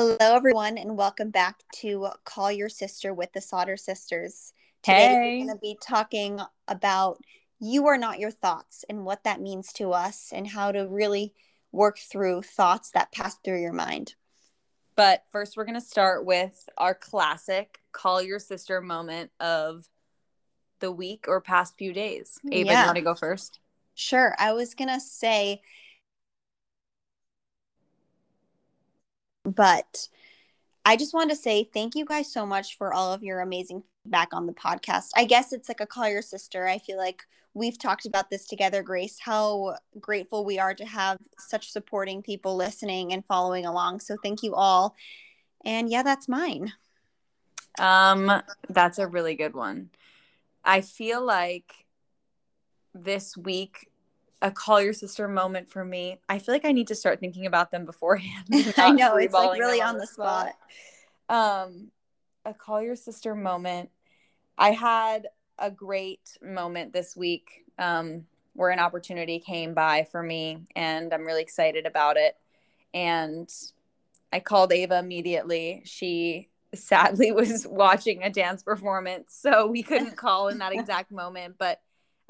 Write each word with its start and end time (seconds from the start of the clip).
Hello, 0.00 0.16
everyone, 0.18 0.78
and 0.78 0.96
welcome 0.96 1.28
back 1.28 1.56
to 1.74 2.08
Call 2.24 2.50
Your 2.50 2.70
Sister 2.70 3.12
with 3.12 3.34
the 3.34 3.40
Sauter 3.42 3.76
Sisters. 3.76 4.54
Today, 4.82 5.08
Hey. 5.08 5.14
we're 5.40 5.44
going 5.44 5.58
to 5.58 5.60
be 5.60 5.76
talking 5.82 6.40
about 6.66 7.22
you 7.58 7.86
are 7.86 7.98
not 7.98 8.18
your 8.18 8.30
thoughts 8.30 8.82
and 8.88 9.04
what 9.04 9.24
that 9.24 9.42
means 9.42 9.74
to 9.74 9.92
us, 9.92 10.30
and 10.32 10.46
how 10.48 10.72
to 10.72 10.88
really 10.88 11.34
work 11.70 11.98
through 11.98 12.40
thoughts 12.40 12.90
that 12.92 13.12
pass 13.12 13.36
through 13.44 13.60
your 13.60 13.74
mind. 13.74 14.14
But 14.96 15.24
first, 15.30 15.58
we're 15.58 15.66
going 15.66 15.74
to 15.74 15.82
start 15.82 16.24
with 16.24 16.66
our 16.78 16.94
classic 16.94 17.82
call 17.92 18.22
your 18.22 18.38
sister 18.38 18.80
moment 18.80 19.32
of 19.38 19.86
the 20.78 20.90
week 20.90 21.26
or 21.28 21.42
past 21.42 21.76
few 21.76 21.92
days. 21.92 22.38
Ava, 22.50 22.70
Yeah. 22.70 22.80
you 22.80 22.86
want 22.86 22.96
to 22.96 23.02
go 23.02 23.14
first? 23.14 23.60
Sure, 23.94 24.34
I 24.38 24.54
was 24.54 24.74
going 24.74 24.88
to 24.88 24.98
say, 24.98 25.60
but 29.54 30.08
I 30.84 30.96
just 30.96 31.14
want 31.14 31.30
to 31.30 31.36
say 31.36 31.64
thank 31.64 31.94
you 31.94 32.04
guys 32.04 32.32
so 32.32 32.46
much 32.46 32.76
for 32.76 32.92
all 32.92 33.12
of 33.12 33.22
your 33.22 33.40
amazing 33.40 33.82
feedback 34.04 34.32
on 34.32 34.46
the 34.46 34.52
podcast. 34.52 35.10
I 35.16 35.24
guess 35.24 35.52
it's 35.52 35.68
like 35.68 35.80
a 35.80 35.86
call 35.86 36.08
your 36.08 36.22
sister. 36.22 36.66
I 36.66 36.78
feel 36.78 36.96
like 36.96 37.22
we've 37.54 37.78
talked 37.78 38.06
about 38.06 38.30
this 38.30 38.46
together, 38.46 38.82
Grace, 38.82 39.18
how 39.20 39.76
grateful 40.00 40.44
we 40.44 40.58
are 40.58 40.74
to 40.74 40.86
have 40.86 41.18
such 41.38 41.70
supporting 41.70 42.22
people 42.22 42.56
listening 42.56 43.12
and 43.12 43.24
following 43.26 43.66
along. 43.66 44.00
So 44.00 44.16
thank 44.22 44.42
you 44.42 44.54
all. 44.54 44.94
And 45.64 45.90
yeah, 45.90 46.02
that's 46.02 46.28
mine. 46.28 46.72
Um, 47.78 48.42
that's 48.68 48.98
a 48.98 49.06
really 49.06 49.34
good 49.34 49.54
one. 49.54 49.90
I 50.64 50.80
feel 50.80 51.24
like 51.24 51.72
this 52.94 53.36
week 53.36 53.89
a 54.42 54.50
call 54.50 54.80
your 54.80 54.92
sister 54.92 55.28
moment 55.28 55.68
for 55.68 55.84
me. 55.84 56.18
I 56.28 56.38
feel 56.38 56.54
like 56.54 56.64
I 56.64 56.72
need 56.72 56.88
to 56.88 56.94
start 56.94 57.20
thinking 57.20 57.46
about 57.46 57.70
them 57.70 57.84
beforehand. 57.84 58.46
I 58.76 58.90
know 58.92 59.16
it's 59.16 59.34
like 59.34 59.58
really 59.58 59.78
them 59.78 59.88
on 59.88 59.98
the 59.98 60.06
spot. 60.06 60.54
um 61.28 61.90
a 62.44 62.54
call 62.54 62.82
your 62.82 62.96
sister 62.96 63.34
moment 63.34 63.90
i 64.58 64.70
had 64.70 65.28
a 65.58 65.70
great 65.70 66.38
moment 66.42 66.92
this 66.92 67.16
week 67.16 67.64
um 67.78 68.24
where 68.54 68.70
an 68.70 68.78
opportunity 68.78 69.38
came 69.38 69.74
by 69.74 70.06
for 70.10 70.22
me 70.22 70.58
and 70.74 71.12
i'm 71.12 71.26
really 71.26 71.42
excited 71.42 71.86
about 71.86 72.16
it 72.16 72.36
and 72.94 73.52
i 74.32 74.40
called 74.40 74.72
ava 74.72 74.98
immediately 74.98 75.82
she 75.84 76.48
sadly 76.74 77.30
was 77.32 77.66
watching 77.66 78.22
a 78.22 78.30
dance 78.30 78.62
performance 78.62 79.34
so 79.38 79.66
we 79.66 79.82
couldn't 79.82 80.16
call 80.16 80.48
in 80.48 80.58
that 80.58 80.72
exact 80.72 81.10
moment 81.10 81.56
but 81.58 81.80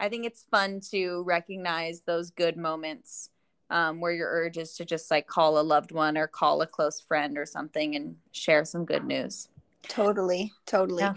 i 0.01 0.09
think 0.09 0.27
it's 0.27 0.45
fun 0.51 0.81
to 0.81 1.23
recognize 1.25 2.01
those 2.01 2.31
good 2.31 2.57
moments 2.57 3.31
um, 3.71 4.01
where 4.01 4.13
your 4.13 4.29
urge 4.29 4.59
is 4.59 4.75
to 4.75 4.85
just 4.85 5.11
like 5.11 5.27
call 5.27 5.59
a 5.59 5.63
loved 5.63 5.93
one 5.93 6.19
or 6.19 6.27
call 6.27 6.61
a 6.61 6.67
close 6.67 7.01
friend 7.01 7.39
or 7.39 7.47
something 7.47 7.95
and 7.95 8.17
share 8.33 8.65
some 8.65 8.85
good 8.85 9.05
news. 9.05 9.49
Totally, 9.89 10.53
totally. 10.67 11.03
Yeah. 11.03 11.15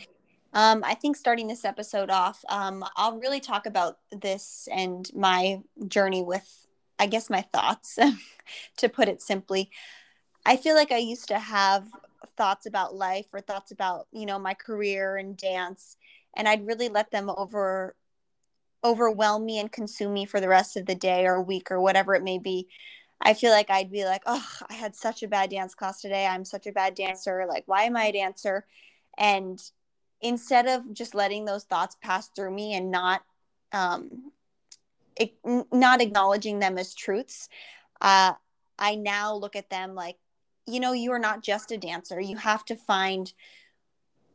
Um, 0.54 0.84
I 0.86 0.94
think 0.94 1.16
starting 1.16 1.48
this 1.48 1.66
episode 1.66 2.12
off, 2.12 2.46
um, 2.48 2.86
I'll 2.96 3.18
really 3.18 3.40
talk 3.40 3.66
about 3.66 3.98
this 4.12 4.70
and 4.72 5.10
my 5.16 5.62
journey 5.88 6.22
with, 6.22 6.68
I 7.00 7.08
guess, 7.08 7.28
my 7.30 7.42
thoughts, 7.42 7.98
to 8.78 8.88
put 8.90 9.10
it 9.10 9.22
simply. 9.22 9.72
I 10.46 10.58
feel 10.58 10.76
like 10.76 10.92
I 10.92 10.98
used 10.98 11.30
to 11.30 11.40
have 11.40 11.88
thoughts 12.38 12.68
about 12.68 12.96
life 12.96 13.26
or 13.34 13.42
thoughts 13.42 13.72
about, 13.72 14.08
you 14.12 14.28
know, 14.28 14.38
my 14.38 14.54
career 14.54 15.18
and 15.18 15.36
dance, 15.36 15.98
and 16.36 16.48
I'd 16.48 16.68
really 16.68 16.90
let 16.90 17.10
them 17.10 17.32
over 17.36 17.96
overwhelm 18.84 19.46
me 19.46 19.60
and 19.60 19.72
consume 19.72 20.14
me 20.14 20.26
for 20.26 20.40
the 20.40 20.50
rest 20.50 20.76
of 20.76 20.86
the 20.86 20.96
day 20.96 21.26
or 21.26 21.42
week 21.42 21.72
or 21.72 21.80
whatever 21.80 22.16
it 22.16 22.24
may 22.24 22.38
be. 22.38 22.68
I 23.22 23.34
feel 23.34 23.52
like 23.52 23.70
I'd 23.70 23.92
be 23.92 24.04
like, 24.06 24.24
oh, 24.26 24.46
I 24.70 24.74
had 24.74 24.96
such 24.96 25.24
a 25.24 25.28
bad 25.28 25.50
dance 25.50 25.74
class 25.74 26.02
today. 26.02 26.28
I'm 26.28 26.44
such 26.44 26.68
a 26.68 26.74
bad 26.74 26.96
dancer. 26.96 27.46
Like, 27.48 27.64
why 27.66 27.84
am 27.84 27.96
I 27.96 28.06
a 28.06 28.12
dancer? 28.12 28.66
And 29.18 29.62
instead 30.22 30.68
of 30.68 30.94
just 30.94 31.16
letting 31.16 31.46
those 31.46 31.64
thoughts 31.64 31.96
pass 32.02 32.30
through 32.30 32.52
me 32.52 32.74
and 32.74 32.92
not, 32.92 33.24
um, 33.72 34.32
it, 35.16 35.34
not 35.72 36.02
acknowledging 36.02 36.60
them 36.60 36.78
as 36.78 36.94
truths, 36.94 37.48
uh, 38.02 38.34
I 38.78 38.96
now 38.96 39.36
look 39.36 39.56
at 39.56 39.70
them 39.70 39.96
like, 39.96 40.18
you 40.66 40.80
know, 40.80 40.94
you 40.94 41.12
are 41.12 41.20
not 41.20 41.44
just 41.44 41.72
a 41.72 41.78
dancer. 41.78 42.20
You 42.20 42.38
have 42.38 42.66
to 42.66 42.76
find 42.76 43.32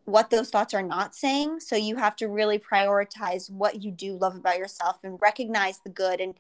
what 0.09 0.31
those 0.31 0.49
thoughts 0.49 0.73
are 0.73 0.83
not 0.83 1.15
saying. 1.15 1.61
So 1.61 1.77
you 1.77 1.97
have 1.97 2.17
to 2.17 2.29
really 2.29 2.59
prioritize 2.59 3.51
what 3.51 3.83
you 3.83 3.91
do 3.91 4.17
love 4.17 4.37
about 4.37 4.59
yourself 4.59 4.99
and 5.05 5.19
recognize 5.21 5.81
the 5.85 5.91
good. 5.91 6.21
And 6.21 6.35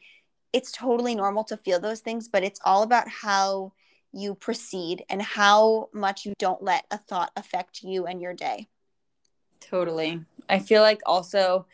it's 0.55 0.73
totally 0.73 1.15
normal 1.15 1.45
to 1.45 1.57
feel 1.57 1.79
those 1.79 2.01
things, 2.01 2.29
but 2.29 2.43
it's 2.43 2.61
all 2.65 2.83
about 2.83 3.09
how 3.09 3.73
you 4.13 4.35
proceed 4.35 5.05
and 5.11 5.21
how 5.21 5.91
much 5.93 6.25
you 6.25 6.33
don't 6.39 6.63
let 6.63 6.87
a 6.91 6.97
thought 6.97 7.31
affect 7.37 7.83
you 7.83 8.07
and 8.07 8.23
your 8.23 8.33
day. 8.33 8.69
Totally. 9.61 10.25
I 10.49 10.61
feel 10.61 10.81
like 10.81 11.03
also 11.05 11.67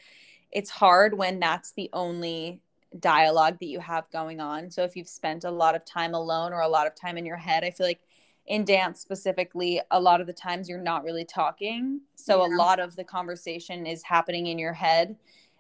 it's 0.51 0.71
hard 0.71 1.17
when 1.17 1.39
that's 1.39 1.73
the 1.73 1.91
only 1.93 2.61
dialogue 2.99 3.59
that 3.61 3.67
you 3.67 3.79
have 3.79 4.11
going 4.11 4.41
on. 4.41 4.71
So 4.71 4.83
if 4.83 4.97
you've 4.97 5.09
spent 5.09 5.45
a 5.45 5.51
lot 5.51 5.77
of 5.77 5.85
time 5.85 6.15
alone 6.15 6.53
or 6.53 6.61
a 6.61 6.69
lot 6.69 6.89
of 6.89 6.97
time 6.97 7.17
in 7.17 7.25
your 7.25 7.37
head, 7.37 7.63
I 7.63 7.71
feel 7.71 7.87
like 7.87 8.01
in 8.47 8.65
dance 8.65 9.01
specifically, 9.01 9.81
a 9.91 10.01
lot 10.01 10.21
of 10.21 10.27
the 10.27 10.33
times 10.33 10.69
you're 10.69 10.79
not 10.79 11.05
really 11.05 11.25
talking. 11.25 12.01
So 12.15 12.45
Yeah. 12.45 12.55
a 12.55 12.57
lot 12.57 12.79
of 12.81 12.97
the 12.97 13.05
conversation 13.05 13.87
is 13.87 14.03
happening 14.03 14.47
in 14.47 14.59
your 14.59 14.75
head. 14.75 15.17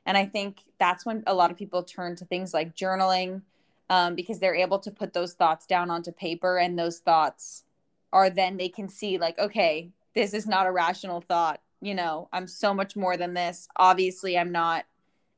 And 0.06 0.18
I 0.18 0.26
think 0.26 0.64
that's 0.78 1.06
when 1.06 1.22
a 1.26 1.32
lot 1.34 1.50
of 1.50 1.56
people 1.56 1.82
turn 1.82 2.14
to 2.16 2.24
things 2.26 2.52
like 2.52 2.76
journaling 2.76 3.42
um, 3.88 4.14
because 4.14 4.38
they're 4.38 4.54
able 4.54 4.78
to 4.80 4.90
put 4.90 5.12
those 5.14 5.32
thoughts 5.34 5.66
down 5.66 5.90
onto 5.90 6.12
paper 6.12 6.58
and 6.58 6.78
those 6.78 6.98
thoughts 6.98 7.64
are 8.12 8.30
then 8.30 8.56
they 8.58 8.68
can 8.68 8.88
see, 8.88 9.18
like, 9.18 9.38
okay, 9.38 9.90
this 10.14 10.34
is 10.34 10.46
not 10.46 10.66
a 10.66 10.70
rational 10.70 11.20
thought. 11.20 11.60
You 11.80 11.94
know, 11.94 12.28
I'm 12.32 12.46
so 12.46 12.72
much 12.72 12.96
more 12.96 13.16
than 13.16 13.34
this. 13.34 13.68
Obviously, 13.76 14.38
I'm 14.38 14.52
not 14.52 14.84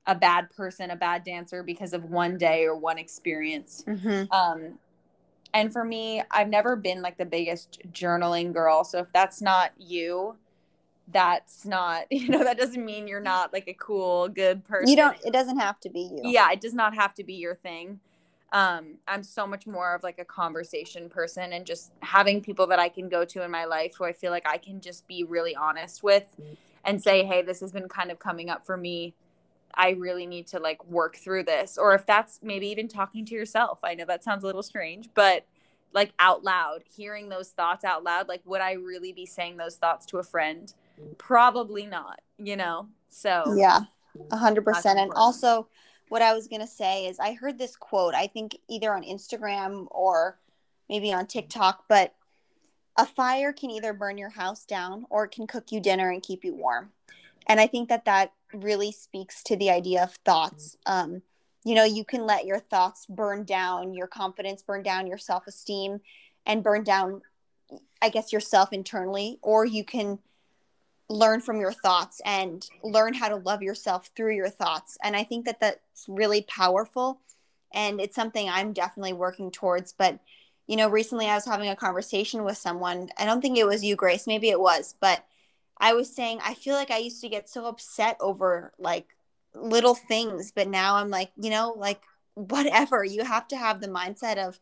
a 0.07 0.15
bad 0.15 0.51
person, 0.51 0.91
a 0.91 0.97
bad 0.97 1.25
dancer 1.25 1.63
because 1.63 1.93
of 1.93 2.05
one 2.05 2.39
day 2.39 2.65
or 2.65 2.77
one 2.77 2.99
experience. 2.99 3.84
Mm-hmm. 3.87 4.33
Um, 4.33 4.78
and 5.55 5.73
for 5.73 5.84
me, 5.84 6.23
I've 6.31 6.49
never 6.49 6.77
been 6.77 7.03
like 7.03 7.19
the 7.19 7.25
biggest 7.25 7.81
journaling 7.93 8.53
girl. 8.53 8.84
So 8.84 8.99
if 8.99 9.12
that's 9.12 9.41
not 9.41 9.73
you, 9.79 10.37
that's 11.09 11.65
not, 11.65 12.07
you 12.11 12.29
know, 12.29 12.45
that 12.45 12.59
doesn't 12.59 12.84
mean 12.84 13.09
you're 13.09 13.21
not 13.21 13.53
like 13.53 13.69
a 13.69 13.75
cool, 13.75 14.29
good 14.29 14.65
person. 14.65 14.89
You 14.89 14.97
don't, 14.97 15.17
it 15.25 15.33
doesn't 15.33 15.59
have 15.59 15.81
to 15.81 15.91
be 15.91 16.01
you. 16.01 16.21
Yeah, 16.25 16.51
it 16.53 16.61
does 16.61 16.75
not 16.75 16.95
have 16.95 17.15
to 17.15 17.25
be 17.25 17.34
your 17.34 17.55
thing. 17.55 18.01
Um, 18.53 18.99
I'm 19.09 19.23
so 19.23 19.47
much 19.47 19.67
more 19.67 19.95
of 19.95 20.03
like 20.03 20.19
a 20.19 20.25
conversation 20.25 21.09
person 21.09 21.53
and 21.53 21.67
just 21.67 21.93
having 22.01 22.41
people 22.41 22.69
that 22.69 22.78
I 22.78 22.89
can 22.89 23.09
go 23.09 23.25
to 23.25 23.43
in 23.43 23.51
my 23.51 23.65
life 23.65 23.97
who 23.99 24.05
I 24.05 24.13
feel 24.13 24.31
like 24.31 24.47
I 24.47 24.57
can 24.57 24.81
just 24.81 25.07
be 25.09 25.25
really 25.25 25.55
honest 25.55 26.03
with 26.03 26.25
and 26.84 27.03
say, 27.03 27.25
hey, 27.25 27.43
this 27.43 27.61
has 27.61 27.73
been 27.73 27.89
kind 27.89 28.11
of 28.11 28.19
coming 28.19 28.49
up 28.49 28.65
for 28.65 28.77
me. 28.77 29.15
I 29.77 29.91
really 29.91 30.27
need 30.27 30.47
to 30.49 30.59
like 30.59 30.85
work 30.87 31.17
through 31.17 31.45
this. 31.45 31.77
Or 31.79 31.95
if 31.95 32.07
that's 32.07 32.41
maybe 32.43 32.69
even 32.69 32.89
talking 32.89 33.25
to 33.27 33.35
yourself. 33.35 33.79
I 33.83 33.95
know 33.95 34.05
that 34.07 34.25
sounds 34.25 34.43
a 34.43 34.47
little 34.47 34.63
strange, 34.63 35.11
but 35.15 35.47
like 35.93 36.13
out 36.19 36.45
loud, 36.45 36.83
hearing 36.85 37.29
those 37.29 37.51
thoughts 37.51 37.85
out 37.85 38.05
loud, 38.05 38.29
like 38.29 38.43
would 38.45 38.61
I 38.61 38.73
really 38.73 39.13
be 39.13 39.27
saying 39.27 39.57
those 39.57 39.77
thoughts 39.77 40.07
to 40.07 40.19
a 40.19 40.23
friend? 40.23 40.73
Probably 41.19 41.87
not, 41.87 42.21
you 42.39 42.57
know? 42.57 42.89
So 43.09 43.55
Yeah, 43.57 43.81
a 44.31 44.37
100%. 44.37 44.87
And 44.87 45.13
also, 45.15 45.69
what 46.09 46.23
I 46.23 46.35
was 46.35 46.49
gonna 46.49 46.67
say 46.67 47.07
is, 47.07 47.19
I 47.19 47.33
heard 47.33 47.59
this 47.59 47.77
quote. 47.77 48.15
I 48.15 48.27
think 48.27 48.57
either 48.69 48.95
on 48.95 49.03
Instagram 49.03 49.87
or 49.91 50.39
maybe 50.89 51.13
on 51.13 51.27
TikTok, 51.27 51.85
but 51.89 52.15
a 52.97 53.05
fire 53.05 53.53
can 53.53 53.71
either 53.71 53.93
burn 53.93 54.17
your 54.17 54.31
house 54.31 54.65
down 54.65 55.05
or 55.11 55.25
it 55.25 55.31
can 55.31 55.47
cook 55.47 55.71
you 55.71 55.81
dinner 55.81 56.11
and 56.11 56.23
keep 56.23 56.45
you 56.45 56.55
warm. 56.55 56.93
And 57.47 57.61
I 57.61 57.67
think 57.67 57.89
that 57.89 58.05
that 58.05 58.33
really 58.53 58.93
speaks 58.93 59.43
to 59.45 59.57
the 59.57 59.71
idea 59.71 60.03
of 60.03 60.15
thoughts. 60.25 60.77
Um, 60.87 61.23
you 61.65 61.75
know, 61.75 61.84
you 61.84 62.05
can 62.05 62.27
let 62.27 62.47
your 62.47 62.61
thoughts 62.61 63.07
burn 63.07 63.45
down 63.45 63.95
your 63.95 64.07
confidence, 64.07 64.63
burn 64.63 64.83
down 64.83 65.07
your 65.07 65.19
self 65.19 65.47
esteem, 65.47 66.01
and 66.45 66.63
burn 66.63 66.84
down, 66.84 67.22
I 68.01 68.09
guess, 68.09 68.33
yourself 68.33 68.72
internally, 68.72 69.39
or 69.43 69.65
you 69.65 69.84
can 69.84 70.19
learn 71.09 71.41
from 71.41 71.60
your 71.60 71.72
thoughts 71.72 72.21
and 72.25 72.69
learn 72.83 73.15
how 73.15 73.28
to 73.28 73.37
love 73.37 73.63
yourself 73.63 74.10
through 74.16 74.34
your 74.34 74.48
thoughts. 74.48 74.98
And 75.03 75.16
I 75.16 75.25
think 75.25 75.45
that 75.47 75.60
that's 75.60 76.07
really 76.09 76.43
powerful. 76.43 77.21
And 77.72 78.01
it's 78.01 78.15
something 78.15 78.48
I'm 78.48 78.72
definitely 78.72 79.13
working 79.13 79.51
towards. 79.51 79.93
But, 79.93 80.19
you 80.66 80.77
know, 80.77 80.89
recently 80.89 81.27
I 81.27 81.34
was 81.34 81.45
having 81.45 81.69
a 81.69 81.77
conversation 81.77 82.45
with 82.45 82.57
someone. 82.59 83.10
I 83.19 83.25
don't 83.25 83.41
think 83.41 83.59
it 83.59 83.66
was 83.66 83.84
you, 83.84 83.97
Grace. 83.97 84.27
Maybe 84.27 84.51
it 84.51 84.60
was. 84.60 84.95
But 85.01 85.25
I 85.78 85.93
was 85.93 86.15
saying, 86.15 86.41
I 86.45 86.55
feel 86.55 86.75
like 86.75 86.91
I 86.91 86.99
used 86.99 87.21
to 87.21 87.28
get 87.28 87.49
so 87.49 87.67
upset 87.67 88.17
over 88.21 88.73
like 88.78 89.07
little 89.55 89.95
things. 89.95 90.53
But 90.53 90.69
now 90.69 90.97
I'm 90.97 91.11
like, 91.11 91.31
you 91.37 91.51
know, 91.51 91.75
like 91.77 92.03
whatever. 92.34 93.05
You 93.05 93.25
have 93.25 93.49
to 93.49 93.57
have 93.57 93.81
the 93.81 93.89
mindset 93.89 94.37
of, 94.39 94.59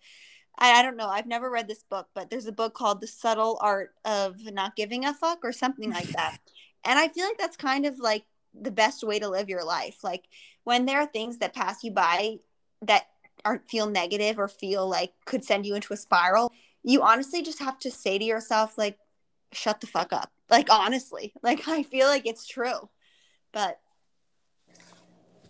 I, 0.58 0.80
I 0.80 0.82
don't 0.82 0.96
know. 0.96 1.08
I've 1.08 1.26
never 1.26 1.50
read 1.50 1.68
this 1.68 1.82
book, 1.82 2.08
but 2.14 2.30
there's 2.30 2.46
a 2.46 2.52
book 2.52 2.74
called 2.74 3.00
The 3.00 3.06
Subtle 3.06 3.58
Art 3.60 3.92
of 4.04 4.36
Not 4.44 4.76
Giving 4.76 5.04
a 5.04 5.14
Fuck 5.14 5.40
or 5.42 5.52
something 5.52 5.90
like 5.90 6.08
that. 6.08 6.38
and 6.84 6.98
I 6.98 7.08
feel 7.08 7.26
like 7.26 7.38
that's 7.38 7.56
kind 7.56 7.86
of 7.86 7.98
like 7.98 8.24
the 8.54 8.70
best 8.70 9.02
way 9.02 9.18
to 9.18 9.28
live 9.28 9.48
your 9.48 9.64
life. 9.64 10.04
Like 10.04 10.24
when 10.62 10.86
there 10.86 11.00
are 11.00 11.06
things 11.06 11.38
that 11.38 11.54
pass 11.54 11.82
you 11.82 11.90
by 11.90 12.38
that 12.82 13.06
aren't 13.44 13.68
feel 13.68 13.88
negative 13.88 14.38
or 14.38 14.48
feel 14.48 14.88
like 14.88 15.12
could 15.24 15.44
send 15.44 15.66
you 15.66 15.74
into 15.74 15.92
a 15.92 15.96
spiral, 15.96 16.52
you 16.84 17.02
honestly 17.02 17.42
just 17.42 17.58
have 17.58 17.78
to 17.80 17.90
say 17.90 18.18
to 18.18 18.24
yourself 18.24 18.78
like 18.78 18.98
shut 19.52 19.80
the 19.80 19.86
fuck 19.86 20.12
up 20.12 20.33
like 20.50 20.68
honestly 20.70 21.32
like 21.42 21.68
i 21.68 21.82
feel 21.82 22.06
like 22.06 22.26
it's 22.26 22.46
true 22.46 22.88
but 23.52 23.78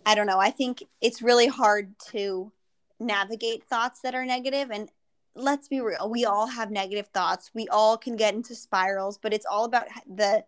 i 0.05 0.13
don't 0.13 0.27
know. 0.27 0.39
I 0.39 0.51
think 0.51 0.83
it's 1.01 1.21
really 1.21 1.47
hard 1.47 1.97
to 2.11 2.51
navigate 2.99 3.63
thoughts 3.63 4.01
that 4.01 4.15
are 4.15 4.25
negative 4.25 4.69
and 4.71 4.89
let's 5.35 5.67
be 5.67 5.81
real 5.81 6.09
we 6.09 6.23
all 6.25 6.47
have 6.47 6.71
negative 6.71 7.07
thoughts. 7.07 7.51
We 7.53 7.67
all 7.67 7.97
can 7.97 8.15
get 8.15 8.35
into 8.35 8.55
spirals 8.55 9.17
but 9.17 9.33
it's 9.33 9.45
all 9.45 9.65
about 9.65 9.87
the 10.07 10.45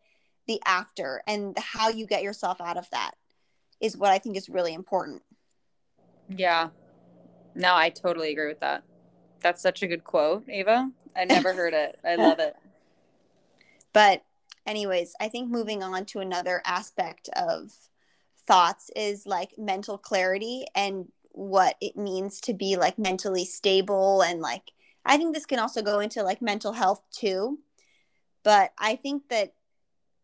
the 0.48 0.62
after 0.66 1.24
and 1.28 1.58
how 1.58 1.90
you 1.90 2.06
get 2.06 2.24
yourself 2.24 2.62
out 2.62 2.78
of 2.78 2.90
that 2.92 3.12
is 3.82 3.98
what 3.98 4.12
i 4.12 4.20
think 4.20 4.38
is 4.38 4.48
really 4.48 4.74
important. 4.74 5.24
Yeah. 6.30 6.70
No 7.56 7.76
i 7.76 7.90
totally 7.90 8.32
agree 8.32 8.48
with 8.48 8.60
that. 8.62 8.84
That's 9.42 9.62
such 9.62 9.82
a 9.84 9.88
good 9.88 10.04
quote 10.04 10.48
ava. 10.48 10.92
I 11.16 11.26
never 11.26 11.54
heard 11.54 11.74
it. 11.74 12.00
I 12.06 12.16
love 12.16 12.40
it. 12.40 12.56
But 13.94 14.22
anyways 14.68 15.16
i 15.20 15.28
think 15.28 15.50
moving 15.50 15.82
on 15.82 16.06
to 16.06 16.20
another 16.20 16.62
aspect 16.66 17.30
of 17.36 17.72
thoughts 18.46 18.92
is 18.96 19.26
like 19.26 19.58
mental 19.58 19.98
clarity 19.98 20.66
and 20.76 21.12
what 21.32 21.76
it 21.82 21.96
means 21.96 22.40
to 22.42 22.54
be 22.54 22.76
like 22.78 23.00
mentally 23.00 23.46
stable 23.46 24.22
and 24.22 24.42
like 24.42 24.72
I 25.08 25.18
think 25.18 25.34
this 25.34 25.46
can 25.46 25.58
also 25.58 25.82
go 25.82 26.00
into 26.00 26.22
like 26.22 26.42
mental 26.42 26.74
health 26.74 27.02
too. 27.12 27.60
But 28.44 28.74
I 28.78 28.96
think 28.96 29.30
that 29.30 29.54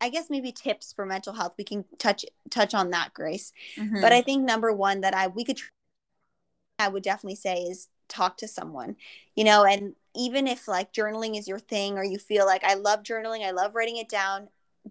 I 0.00 0.10
guess 0.10 0.28
maybe 0.28 0.52
tips 0.52 0.92
for 0.92 1.06
mental 1.06 1.32
health 1.32 1.54
we 1.56 1.64
can 1.64 1.84
touch 1.98 2.24
touch 2.50 2.74
on 2.74 2.90
that 2.90 3.14
Grace. 3.14 3.52
Mm-hmm. 3.76 4.00
But 4.00 4.12
I 4.12 4.20
think 4.20 4.44
number 4.44 4.72
1 4.72 5.00
that 5.00 5.14
I 5.14 5.26
we 5.28 5.44
could 5.44 5.58
I 6.78 6.88
would 6.88 7.02
definitely 7.02 7.36
say 7.36 7.62
is 7.62 7.88
talk 8.08 8.36
to 8.38 8.48
someone. 8.48 8.96
You 9.34 9.44
know, 9.44 9.64
and 9.64 9.94
even 10.14 10.46
if 10.46 10.68
like 10.68 10.92
journaling 10.92 11.38
is 11.38 11.48
your 11.48 11.58
thing 11.58 11.98
or 11.98 12.04
you 12.04 12.18
feel 12.18 12.46
like 12.46 12.64
I 12.64 12.74
love 12.74 13.02
journaling, 13.02 13.44
I 13.44 13.50
love 13.50 13.74
writing 13.74 13.96
it 13.96 14.08
down, 14.08 14.48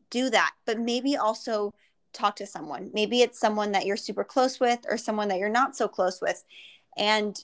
do 0.09 0.29
that. 0.29 0.51
But 0.65 0.79
maybe 0.79 1.15
also 1.15 1.73
talk 2.13 2.35
to 2.37 2.45
someone. 2.45 2.91
Maybe 2.93 3.21
it's 3.21 3.39
someone 3.39 3.71
that 3.71 3.85
you're 3.85 3.97
super 3.97 4.23
close 4.23 4.59
with 4.59 4.85
or 4.89 4.97
someone 4.97 5.27
that 5.29 5.39
you're 5.39 5.49
not 5.49 5.75
so 5.75 5.87
close 5.87 6.21
with. 6.21 6.43
And 6.97 7.43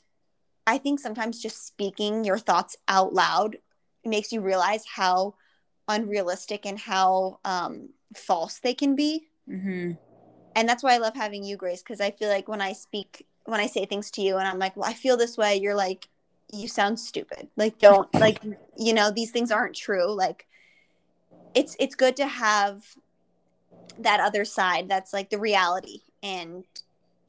I 0.68 0.78
think 0.78 1.00
sometimes 1.00 1.42
just 1.42 1.66
speaking 1.66 2.24
your 2.24 2.38
thoughts 2.38 2.78
out 2.88 3.14
loud 3.14 3.58
makes 4.06 4.32
you 4.32 4.42
realize 4.42 4.86
how 4.86 5.36
unrealistic 5.88 6.66
and 6.66 6.78
how 6.78 7.40
um, 7.44 7.90
false 8.16 8.60
they 8.60 8.74
can 8.74 8.96
be. 8.96 9.28
Mm-hmm. 9.50 9.94
And 10.56 10.70
that's 10.70 10.84
why 10.84 10.94
I 10.94 10.98
love 10.98 11.16
having 11.16 11.44
you, 11.44 11.58
Grace, 11.58 11.82
because 11.82 12.02
I 12.02 12.12
feel 12.12 12.30
like 12.30 12.48
when 12.48 12.62
I 12.62 12.74
speak, 12.74 13.26
when 13.50 13.60
I 13.60 13.68
say 13.68 13.86
things 13.86 14.12
to 14.12 14.22
you 14.22 14.38
and 14.38 14.48
I'm 14.48 14.60
like, 14.60 14.76
well, 14.76 14.90
I 14.90 14.94
feel 14.94 15.18
this 15.18 15.38
way, 15.38 15.58
you're 15.58 15.76
like, 15.76 16.08
you 16.52 16.68
sound 16.68 17.00
stupid. 17.00 17.50
Like, 17.58 17.80
don't, 17.80 18.14
like, 18.20 18.42
you 18.78 18.94
know, 18.94 19.12
these 19.12 19.32
things 19.32 19.52
aren't 19.52 19.76
true. 19.76 20.12
Like, 20.12 20.48
it's 21.54 21.76
it's 21.80 21.96
good 21.96 22.16
to 22.18 22.28
have 22.28 22.84
that 23.98 24.20
other 24.20 24.46
side 24.46 24.88
that's 24.88 25.14
like 25.14 25.30
the 25.30 25.40
reality 25.40 26.02
and 26.24 26.64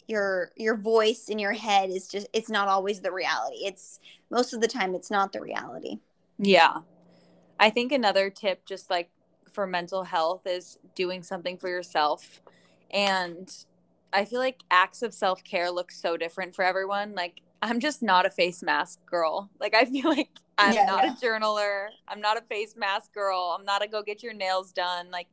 your 0.06 0.50
your 0.56 0.76
voice 0.76 1.28
in 1.28 1.38
your 1.38 1.52
head 1.52 1.90
is 1.90 2.08
just 2.08 2.26
it's 2.32 2.50
not 2.50 2.69
always 2.69 3.00
the 3.00 3.12
reality 3.12 3.58
it's 3.64 4.00
most 4.31 4.52
of 4.52 4.61
the 4.61 4.69
time 4.69 4.94
it's 4.94 5.11
not 5.11 5.32
the 5.32 5.40
reality 5.40 5.99
yeah 6.38 6.78
i 7.58 7.70
think 7.70 7.93
another 7.93 8.28
tip 8.28 8.64
just 8.66 8.90
like 8.90 9.08
for 9.49 9.66
mental 9.66 10.05
health 10.05 10.46
is 10.46 10.78
doing 10.94 11.23
something 11.23 11.56
for 11.56 11.69
yourself 11.69 12.40
and 12.90 13.64
i 14.12 14.25
feel 14.25 14.41
like 14.41 14.62
acts 14.71 15.03
of 15.03 15.15
self-care 15.15 15.71
look 15.71 15.91
so 15.91 16.17
different 16.17 16.55
for 16.55 16.65
everyone 16.65 17.15
like 17.15 17.43
i'm 17.62 17.81
just 17.81 18.03
not 18.03 18.27
a 18.27 18.31
face 18.31 18.62
mask 18.62 18.99
girl 19.07 19.51
like 19.61 19.75
i 19.75 19.85
feel 19.85 20.09
like 20.09 20.31
i'm 20.59 20.75
yeah, 20.75 20.85
not 20.85 21.05
yeah. 21.05 21.12
a 21.12 21.17
journaler 21.17 21.89
i'm 22.09 22.21
not 22.21 22.37
a 22.37 22.43
face 22.43 22.75
mask 22.77 23.12
girl 23.12 23.57
i'm 23.59 23.65
not 23.65 23.83
a 23.85 23.89
go 23.89 24.03
get 24.03 24.23
your 24.23 24.35
nails 24.35 24.73
done 24.73 25.11
like 25.11 25.29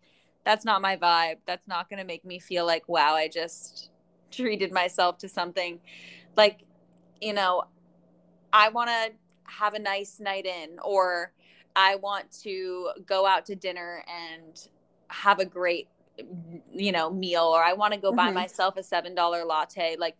that's 0.48 0.64
not 0.64 0.82
my 0.82 0.96
vibe. 0.96 1.40
That's 1.46 1.68
not 1.68 1.90
going 1.90 2.00
to 2.00 2.06
make 2.06 2.24
me 2.24 2.40
feel 2.40 2.66
like, 2.66 2.88
wow, 2.88 3.16
I 3.16 3.28
just 3.28 3.90
treated 4.32 4.72
myself 4.72 5.18
to 5.20 5.28
something. 5.28 5.82
Like, 6.38 6.62
you 7.20 7.34
know, 7.34 7.66
I 8.54 8.70
want 8.70 8.90
to 8.90 9.12
have 9.44 9.74
a 9.74 9.80
nice 9.80 10.22
night 10.22 10.46
in, 10.46 10.80
or 10.82 11.34
I 11.76 11.96
want 11.96 12.32
to 12.44 12.92
go 13.06 13.28
out 13.28 13.46
to 13.48 13.56
dinner 13.56 14.06
and 14.08 14.58
have 15.10 15.40
a 15.40 15.46
great, 15.46 15.90
you 16.74 16.92
know, 16.92 17.10
meal, 17.12 17.44
or 17.44 17.64
I 17.64 17.74
want 17.74 17.94
to 17.94 18.00
go 18.00 18.10
mm-hmm. 18.10 18.18
buy 18.18 18.31
myself 18.31 18.78
a 18.78 18.81
$7 18.81 19.48
latte. 19.48 19.96
Like, 19.98 20.18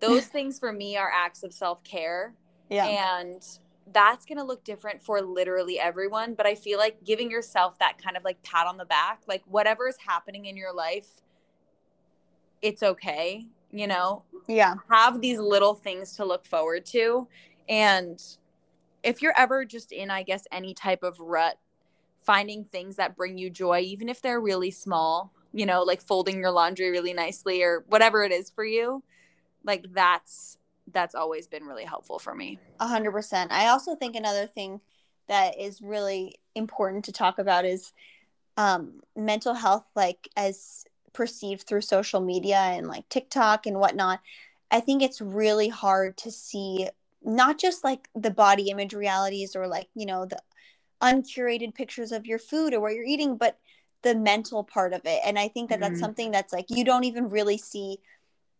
those 0.00 0.26
things 0.26 0.58
for 0.58 0.72
me 0.72 0.96
are 0.96 1.10
acts 1.12 1.42
of 1.42 1.52
self 1.52 1.82
care. 1.84 2.34
Yeah. 2.68 2.86
And 2.86 3.42
that's 3.92 4.24
going 4.24 4.38
to 4.38 4.44
look 4.44 4.64
different 4.64 5.02
for 5.02 5.20
literally 5.20 5.78
everyone 5.78 6.34
but 6.34 6.46
i 6.46 6.54
feel 6.54 6.78
like 6.78 7.02
giving 7.04 7.30
yourself 7.30 7.78
that 7.78 8.00
kind 8.02 8.16
of 8.16 8.24
like 8.24 8.40
pat 8.42 8.66
on 8.66 8.76
the 8.76 8.84
back 8.84 9.20
like 9.26 9.42
whatever 9.46 9.88
is 9.88 9.96
happening 10.06 10.46
in 10.46 10.56
your 10.56 10.72
life 10.72 11.22
it's 12.62 12.82
okay 12.82 13.46
you 13.72 13.86
know 13.86 14.22
yeah 14.46 14.74
have 14.90 15.20
these 15.20 15.38
little 15.38 15.74
things 15.74 16.12
to 16.16 16.24
look 16.24 16.44
forward 16.44 16.84
to 16.84 17.26
and 17.68 18.36
if 19.02 19.22
you're 19.22 19.34
ever 19.36 19.64
just 19.64 19.92
in 19.92 20.10
i 20.10 20.22
guess 20.22 20.44
any 20.52 20.74
type 20.74 21.02
of 21.02 21.18
rut 21.18 21.58
finding 22.22 22.64
things 22.64 22.96
that 22.96 23.16
bring 23.16 23.38
you 23.38 23.50
joy 23.50 23.80
even 23.80 24.08
if 24.08 24.20
they're 24.20 24.40
really 24.40 24.70
small 24.70 25.32
you 25.52 25.66
know 25.66 25.82
like 25.82 26.00
folding 26.00 26.38
your 26.38 26.50
laundry 26.50 26.90
really 26.90 27.12
nicely 27.12 27.62
or 27.62 27.84
whatever 27.88 28.22
it 28.22 28.32
is 28.32 28.50
for 28.50 28.64
you 28.64 29.02
like 29.64 29.84
that's 29.92 30.58
that's 30.92 31.14
always 31.14 31.46
been 31.46 31.64
really 31.64 31.84
helpful 31.84 32.18
for 32.18 32.34
me. 32.34 32.58
A 32.78 32.86
hundred 32.86 33.12
percent. 33.12 33.52
I 33.52 33.68
also 33.68 33.94
think 33.94 34.16
another 34.16 34.46
thing 34.46 34.80
that 35.28 35.58
is 35.58 35.80
really 35.80 36.36
important 36.54 37.04
to 37.04 37.12
talk 37.12 37.38
about 37.38 37.64
is 37.64 37.92
um, 38.56 39.00
mental 39.16 39.54
health, 39.54 39.84
like 39.94 40.28
as 40.36 40.84
perceived 41.12 41.66
through 41.66 41.80
social 41.80 42.20
media 42.20 42.56
and 42.56 42.86
like 42.86 43.08
TikTok 43.08 43.66
and 43.66 43.78
whatnot. 43.78 44.20
I 44.70 44.80
think 44.80 45.02
it's 45.02 45.20
really 45.20 45.68
hard 45.68 46.16
to 46.18 46.30
see 46.30 46.88
not 47.22 47.58
just 47.58 47.84
like 47.84 48.08
the 48.14 48.30
body 48.30 48.70
image 48.70 48.94
realities 48.94 49.54
or 49.54 49.66
like, 49.66 49.88
you 49.94 50.06
know, 50.06 50.26
the 50.26 50.40
uncurated 51.00 51.74
pictures 51.74 52.12
of 52.12 52.26
your 52.26 52.38
food 52.38 52.74
or 52.74 52.80
what 52.80 52.94
you're 52.94 53.04
eating, 53.04 53.36
but 53.36 53.58
the 54.02 54.14
mental 54.14 54.64
part 54.64 54.92
of 54.92 55.02
it. 55.04 55.20
And 55.24 55.38
I 55.38 55.48
think 55.48 55.68
that 55.70 55.80
mm-hmm. 55.80 55.90
that's 55.92 56.00
something 56.00 56.30
that's 56.30 56.52
like 56.52 56.66
you 56.68 56.84
don't 56.84 57.04
even 57.04 57.28
really 57.28 57.58
see 57.58 57.98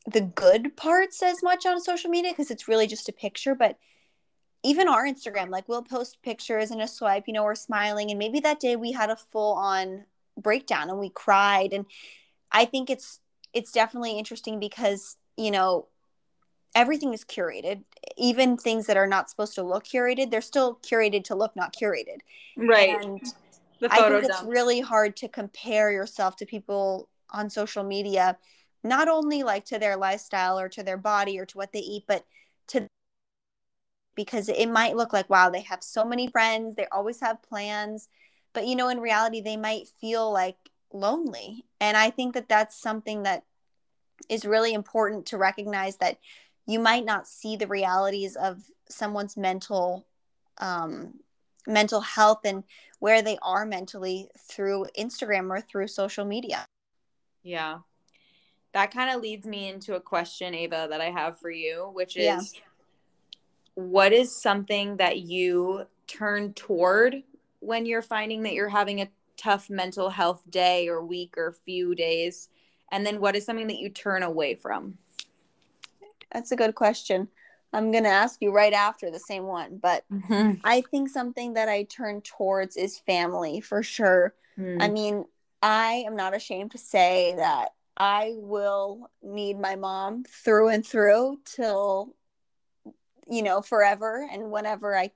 the 0.07 0.21
good 0.21 0.77
parts 0.77 1.23
as 1.23 1.43
much 1.43 1.67
on 1.67 1.81
social 1.81 2.11
media 2.11 2.33
because 2.33 2.51
it's 2.51 2.69
really 2.69 2.87
just 2.87 3.09
a 3.09 3.13
picture 3.13 3.55
but 3.55 3.77
even 4.63 4.89
our 4.89 5.05
instagram 5.05 5.51
like 5.51 5.69
we'll 5.69 5.83
post 5.83 6.23
pictures 6.23 6.71
and 6.71 6.81
a 6.81 6.89
swipe 6.89 7.25
you 7.27 7.35
know 7.35 7.45
we're 7.45 7.55
smiling 7.55 8.11
and 8.11 8.19
maybe 8.19 8.41
that 8.41 8.61
day 8.61 8.77
we 8.77 8.93
had 8.93 9.11
a 9.11 9.17
full 9.17 9.55
on 9.55 10.05
breakdown 10.39 10.89
and 10.89 10.99
we 10.99 11.11
cried 11.11 11.73
and 11.73 11.85
i 12.51 12.65
think 12.65 12.89
it's 12.89 13.21
it's 13.53 13.73
definitely 13.73 14.19
interesting 14.19 14.59
because 14.59 15.17
you 15.37 15.51
know 15.51 15.87
everything 16.75 17.13
is 17.13 17.25
curated 17.25 17.83
even 18.17 18.57
things 18.57 18.87
that 18.87 18.97
are 18.97 19.07
not 19.07 19.29
supposed 19.29 19.55
to 19.55 19.63
look 19.63 19.85
curated 19.85 20.31
they're 20.31 20.41
still 20.41 20.79
curated 20.83 21.25
to 21.25 21.35
look 21.35 21.55
not 21.55 21.75
curated 21.75 22.21
right 22.57 23.03
and 23.03 23.21
i 23.89 23.97
think 24.09 24.25
it's 24.25 24.43
really 24.43 24.81
hard 24.81 25.17
to 25.17 25.29
compare 25.29 25.91
yourself 25.91 26.37
to 26.37 26.47
people 26.47 27.09
on 27.31 27.49
social 27.49 27.85
media 27.85 28.37
not 28.83 29.09
only 29.09 29.43
like 29.43 29.65
to 29.67 29.79
their 29.79 29.97
lifestyle 29.97 30.59
or 30.59 30.69
to 30.69 30.83
their 30.83 30.97
body 30.97 31.39
or 31.39 31.47
to 31.47 31.59
what 31.59 31.73
they 31.73 31.81
eat, 31.81 32.05
but 32.07 32.25
to 32.69 32.87
because 34.15 34.49
it 34.49 34.69
might 34.69 34.97
look 34.97 35.13
like, 35.13 35.29
wow, 35.31 35.51
they 35.51 35.61
have 35.63 35.83
so 35.83 36.05
many 36.05 36.29
friends, 36.29 36.77
they 36.77 36.87
always 36.91 37.21
have 37.21 37.43
plans. 37.43 38.09
But, 38.53 38.67
you 38.67 38.75
know, 38.75 38.89
in 38.89 39.01
reality, 39.01 39.41
they 39.41 39.57
might 39.57 39.89
feel 40.01 40.33
like 40.33 40.57
lonely. 40.93 41.65
And 41.81 41.97
I 41.97 42.11
think 42.11 42.35
that 42.35 42.49
that's 42.49 42.81
something 42.81 43.23
that 43.23 43.45
is 44.29 44.45
really 44.45 44.75
important 44.75 45.27
to 45.27 45.39
recognize 45.39 45.97
that 45.99 46.19
you 46.67 46.81
might 46.81 47.05
not 47.05 47.29
see 47.29 47.57
the 47.57 47.67
realities 47.67 48.37
of 48.37 48.63
someone's 48.89 49.37
mental 49.37 50.07
um, 50.59 51.15
mental 51.71 52.01
health 52.01 52.41
and 52.45 52.65
where 52.99 53.23
they 53.23 53.39
are 53.43 53.65
mentally 53.65 54.29
through 54.39 54.87
Instagram 54.99 55.51
or 55.51 55.61
through 55.61 55.89
social 55.89 56.25
media. 56.25 56.67
Yeah 57.43 57.79
that 58.73 58.93
kind 58.93 59.15
of 59.15 59.21
leads 59.21 59.47
me 59.47 59.69
into 59.69 59.95
a 59.95 60.01
question, 60.01 60.55
Ava, 60.55 60.87
that 60.91 61.01
I 61.01 61.11
have 61.11 61.39
for 61.39 61.51
you, 61.51 61.91
which 61.93 62.17
is 62.17 62.55
yeah. 62.55 62.61
what 63.75 64.13
is 64.13 64.35
something 64.35 64.97
that 64.99 65.19
you 65.19 65.87
turn 66.07 66.53
toward 66.55 67.23
when 67.61 67.85
you're 67.85 68.03
finding 68.03 68.43
that 68.45 68.55
you're 68.55 68.69
having 68.69 69.01
a 69.01 69.11
tough 69.37 69.71
mental 69.71 70.09
health 70.09 70.43
day 70.49 70.89
or 70.89 71.05
week 71.05 71.35
or 71.37 71.57
few 71.65 71.95
days? 71.95 72.49
And 72.93 73.05
then 73.05 73.21
what 73.21 73.37
is 73.37 73.45
something 73.45 73.69
that 73.69 73.79
you 73.79 73.89
turn 73.89 74.23
away 74.23 74.55
from? 74.55 74.99
That's 76.33 76.53
a 76.53 76.57
good 76.57 76.77
question. 76.77 77.29
I'm 77.73 77.93
going 77.93 78.05
to 78.05 78.11
ask 78.11 78.41
you 78.41 78.51
right 78.53 78.73
after 78.73 79.11
the 79.11 79.19
same 79.19 79.45
one, 79.45 79.79
but 79.81 80.05
mm-hmm. 80.13 80.55
I 80.65 80.81
think 80.81 81.09
something 81.09 81.55
that 81.55 81.69
I 81.69 81.85
turn 81.85 82.21
towards 82.21 82.77
is 82.77 82.99
family 82.99 83.61
for 83.61 83.83
sure. 83.83 84.35
Mm. 84.59 84.83
I 84.83 84.89
mean, 84.89 85.25
I 85.63 86.05
am 86.07 86.17
not 86.17 86.35
ashamed 86.35 86.73
to 86.73 86.79
say 86.79 87.35
that 87.37 87.71
I 87.97 88.33
will 88.37 89.11
need 89.23 89.59
my 89.59 89.77
mom 89.77 90.25
through 90.25 90.69
and 90.69 90.85
through 90.85 91.41
till 91.45 92.15
you 93.29 93.43
know 93.43 93.61
forever 93.61 94.27
and 94.33 94.51
whenever 94.51 94.97
I 94.97 95.13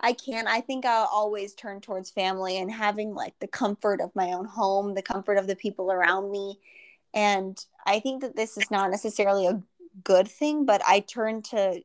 I 0.00 0.12
can't. 0.12 0.46
I 0.46 0.60
think 0.60 0.84
I'll 0.84 1.08
always 1.12 1.54
turn 1.54 1.80
towards 1.80 2.10
family 2.10 2.58
and 2.58 2.70
having 2.70 3.14
like 3.14 3.38
the 3.40 3.48
comfort 3.48 4.00
of 4.00 4.14
my 4.14 4.32
own 4.32 4.44
home, 4.44 4.94
the 4.94 5.02
comfort 5.02 5.38
of 5.38 5.46
the 5.46 5.56
people 5.56 5.90
around 5.90 6.30
me. 6.30 6.58
And 7.14 7.58
I 7.86 8.00
think 8.00 8.22
that 8.22 8.36
this 8.36 8.56
is 8.56 8.70
not 8.70 8.90
necessarily 8.90 9.46
a 9.46 9.62
good 10.04 10.28
thing, 10.28 10.64
but 10.64 10.82
I 10.86 11.00
turn 11.00 11.42
to, 11.42 11.82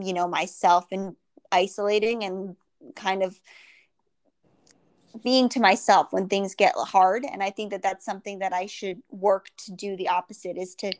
you 0.00 0.12
know, 0.12 0.28
myself 0.28 0.86
and 0.92 1.16
isolating 1.50 2.24
and 2.24 2.56
kind 2.94 3.22
of 3.22 3.40
being 5.22 5.48
to 5.50 5.60
myself 5.60 6.12
when 6.12 6.28
things 6.28 6.54
get 6.54 6.74
hard. 6.76 7.24
And 7.30 7.42
I 7.42 7.50
think 7.50 7.70
that 7.70 7.82
that's 7.82 8.04
something 8.04 8.40
that 8.40 8.52
I 8.52 8.66
should 8.66 9.02
work 9.10 9.48
to 9.64 9.72
do 9.72 9.96
the 9.96 10.08
opposite 10.08 10.56
is 10.56 10.74
to 10.76 10.92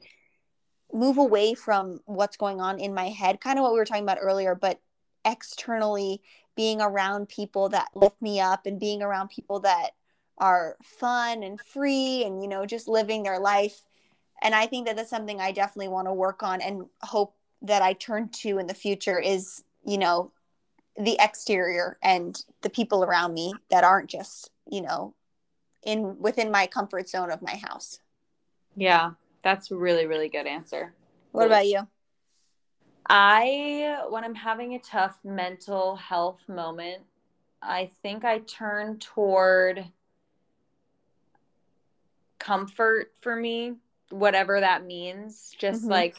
move 0.93 1.19
away 1.19 1.55
from 1.55 2.01
what's 2.07 2.37
going 2.37 2.61
on 2.61 2.81
in 2.81 2.95
my 2.95 3.11
head, 3.11 3.41
kind 3.41 3.59
of 3.59 3.63
what 3.63 3.73
we 3.73 3.79
were 3.79 3.85
talking 3.85 4.03
about 4.03 4.19
earlier, 4.21 4.55
but 4.55 4.81
externally 5.25 6.23
being 6.57 6.81
around 6.81 7.29
people 7.29 7.69
that 7.69 7.89
lift 7.95 8.21
me 8.21 8.41
up 8.41 8.67
and 8.67 8.81
being 8.81 9.03
around 9.03 9.29
people 9.29 9.61
that 9.61 9.91
are 10.39 10.77
fun 10.83 11.43
and 11.43 11.61
free 11.61 12.25
and 12.25 12.43
you 12.43 12.49
know 12.49 12.65
just 12.65 12.89
living 12.89 13.23
their 13.23 13.39
life 13.39 13.83
and 14.43 14.55
i 14.55 14.67
think 14.67 14.87
that 14.87 14.97
that's 14.97 15.11
something 15.11 15.41
i 15.41 15.53
definitely 15.53 15.89
want 15.89 16.07
to 16.07 16.13
work 16.13 16.43
on 16.43 16.61
and 16.61 16.87
hope 17.03 17.35
that 17.63 17.83
i 17.83 17.93
turn 17.93 18.29
to 18.29 18.59
in 18.59 18.67
the 18.67 18.75
future 18.75 19.19
is 19.19 19.65
you 19.85 19.99
know 19.99 20.33
the 20.99 21.17
exterior 21.21 21.97
and 22.03 22.45
the 22.63 22.71
people 22.71 23.05
around 23.05 23.33
me 23.33 23.55
that 23.71 23.85
aren't 23.85 24.11
just 24.11 24.51
you 24.71 24.81
know 24.81 25.15
in 25.85 26.19
within 26.19 26.51
my 26.51 26.67
comfort 26.67 27.09
zone 27.09 27.31
of 27.31 27.41
my 27.41 27.55
house. 27.55 28.01
Yeah 28.77 29.13
that's 29.43 29.71
a 29.71 29.77
really 29.77 30.07
really 30.07 30.29
good 30.29 30.47
answer. 30.47 30.93
What 31.33 31.47
about 31.47 31.67
you? 31.67 31.87
I, 33.11 34.03
when 34.11 34.25
I'm 34.25 34.35
having 34.35 34.75
a 34.75 34.79
tough 34.79 35.19
mental 35.25 35.97
health 35.97 36.41
moment, 36.47 37.03
I 37.63 37.91
think 38.03 38.25
I 38.25 38.41
turn 38.41 38.99
toward 38.99 39.87
comfort 42.39 43.13
for 43.21 43.35
me, 43.35 43.77
whatever 44.11 44.61
that 44.61 44.85
means. 44.85 45.55
Just 45.59 45.83
mm-hmm. 45.83 45.91
like 45.91 46.17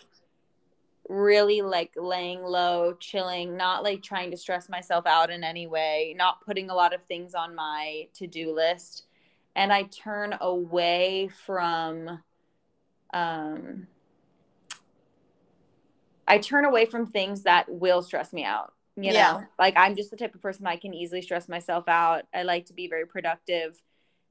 really 1.10 1.62
like 1.62 1.92
laying 1.96 2.44
low, 2.44 2.94
chilling, 3.00 3.58
not 3.58 3.84
like 3.84 4.04
trying 4.04 4.32
to 4.32 4.38
stress 4.38 4.70
myself 4.70 5.06
out 5.08 5.32
in 5.32 5.44
any 5.44 5.68
way, 5.68 6.14
not 6.18 6.46
putting 6.46 6.70
a 6.70 6.76
lot 6.76 6.94
of 6.94 7.04
things 7.04 7.34
on 7.34 7.56
my 7.56 8.08
to 8.14 8.28
do 8.28 8.54
list. 8.54 9.06
And 9.56 9.74
I 9.74 9.84
turn 9.84 10.36
away 10.40 11.30
from, 11.46 12.22
um, 13.12 13.88
I 16.28 16.38
turn 16.38 16.66
away 16.66 16.86
from 16.86 17.08
things 17.08 17.44
that 17.44 17.68
will 17.68 18.04
stress 18.04 18.32
me 18.32 18.46
out. 18.46 18.74
You 18.96 19.14
know, 19.14 19.18
yeah. 19.18 19.44
like 19.58 19.76
I'm 19.78 19.96
just 19.96 20.12
the 20.12 20.18
type 20.18 20.36
of 20.36 20.42
person 20.42 20.68
i 20.68 20.76
can 20.76 20.94
easily 20.94 21.22
stress 21.22 21.48
myself 21.48 21.88
out. 21.88 22.26
I 22.34 22.44
like 22.44 22.66
to 22.66 22.74
be 22.74 22.88
very 22.88 23.08
productive. 23.08 23.82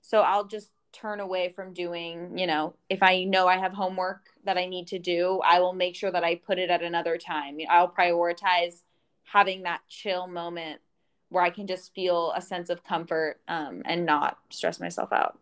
So 0.03 0.21
I'll 0.21 0.45
just 0.45 0.71
turn 0.93 1.21
away 1.21 1.51
from 1.51 1.73
doing, 1.73 2.37
you 2.39 2.47
know, 2.47 2.75
if 2.89 3.03
I 3.03 3.25
know 3.25 3.47
I 3.47 3.59
have 3.59 3.73
homework 3.73 4.23
that 4.45 4.59
I 4.59 4.67
need 4.67 4.89
to 4.89 4.99
do, 4.99 5.41
I 5.45 5.61
will 5.61 5.73
make 5.73 5.95
sure 5.95 6.11
that 6.11 6.25
I 6.25 6.37
put 6.37 6.59
it 6.59 6.71
at 6.71 6.83
another 6.83 7.19
time. 7.19 7.59
I'll 7.69 7.91
prioritize 7.91 8.83
having 9.25 9.63
that 9.65 9.81
chill 9.89 10.27
moment 10.27 10.81
where 11.29 11.45
I 11.45 11.51
can 11.51 11.67
just 11.67 11.95
feel 11.95 12.33
a 12.35 12.41
sense 12.41 12.71
of 12.71 12.85
comfort 12.85 13.41
um, 13.49 13.83
and 13.85 14.07
not 14.07 14.39
stress 14.51 14.81
myself 14.81 15.13
out. 15.13 15.39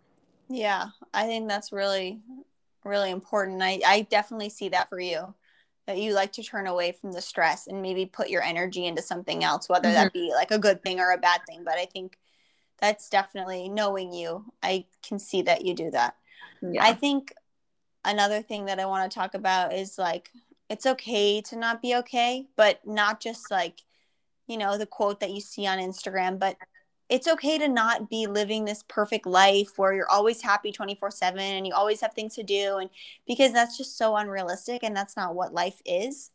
Yeah, 0.48 0.86
I 1.14 1.26
think 1.26 1.48
that's 1.48 1.72
really, 1.72 2.20
really 2.84 3.10
important. 3.10 3.62
I, 3.62 3.80
I 3.86 4.02
definitely 4.02 4.50
see 4.50 4.68
that 4.70 4.88
for 4.88 4.98
you 4.98 5.34
that 5.86 5.98
you 5.98 6.12
like 6.12 6.32
to 6.32 6.42
turn 6.42 6.66
away 6.66 6.92
from 6.92 7.12
the 7.12 7.22
stress 7.22 7.68
and 7.68 7.80
maybe 7.80 8.06
put 8.06 8.28
your 8.28 8.42
energy 8.42 8.86
into 8.86 9.02
something 9.02 9.44
else, 9.44 9.68
whether 9.68 9.88
mm-hmm. 9.88 9.94
that 9.94 10.12
be 10.12 10.32
like 10.34 10.50
a 10.50 10.58
good 10.58 10.82
thing 10.82 10.98
or 10.98 11.12
a 11.12 11.18
bad 11.18 11.40
thing. 11.46 11.62
But 11.64 11.78
I 11.78 11.86
think 11.86 12.18
that's 12.78 13.08
definitely 13.08 13.68
knowing 13.68 14.12
you. 14.12 14.44
I 14.62 14.86
can 15.02 15.18
see 15.18 15.42
that 15.42 15.64
you 15.64 15.74
do 15.74 15.90
that. 15.90 16.16
Yeah. 16.60 16.84
I 16.84 16.92
think 16.92 17.32
another 18.04 18.42
thing 18.42 18.66
that 18.66 18.78
I 18.78 18.86
want 18.86 19.10
to 19.10 19.14
talk 19.18 19.34
about 19.34 19.72
is 19.72 19.98
like 19.98 20.30
it's 20.68 20.86
okay 20.86 21.40
to 21.42 21.56
not 21.56 21.82
be 21.82 21.94
okay, 21.96 22.46
but 22.56 22.80
not 22.86 23.20
just 23.20 23.50
like, 23.50 23.82
you 24.46 24.58
know, 24.58 24.78
the 24.78 24.86
quote 24.86 25.20
that 25.20 25.30
you 25.30 25.40
see 25.40 25.66
on 25.66 25.78
Instagram, 25.78 26.38
but 26.38 26.56
it's 27.08 27.28
okay 27.28 27.56
to 27.56 27.68
not 27.68 28.10
be 28.10 28.26
living 28.26 28.64
this 28.64 28.82
perfect 28.88 29.26
life 29.26 29.78
where 29.78 29.92
you're 29.92 30.10
always 30.10 30.42
happy 30.42 30.72
24/7 30.72 31.38
and 31.38 31.66
you 31.66 31.72
always 31.72 32.00
have 32.00 32.12
things 32.14 32.34
to 32.34 32.42
do 32.42 32.78
and 32.78 32.90
because 33.26 33.52
that's 33.52 33.76
just 33.78 33.96
so 33.96 34.16
unrealistic 34.16 34.82
and 34.82 34.96
that's 34.96 35.16
not 35.16 35.34
what 35.34 35.54
life 35.54 35.80
is. 35.84 36.30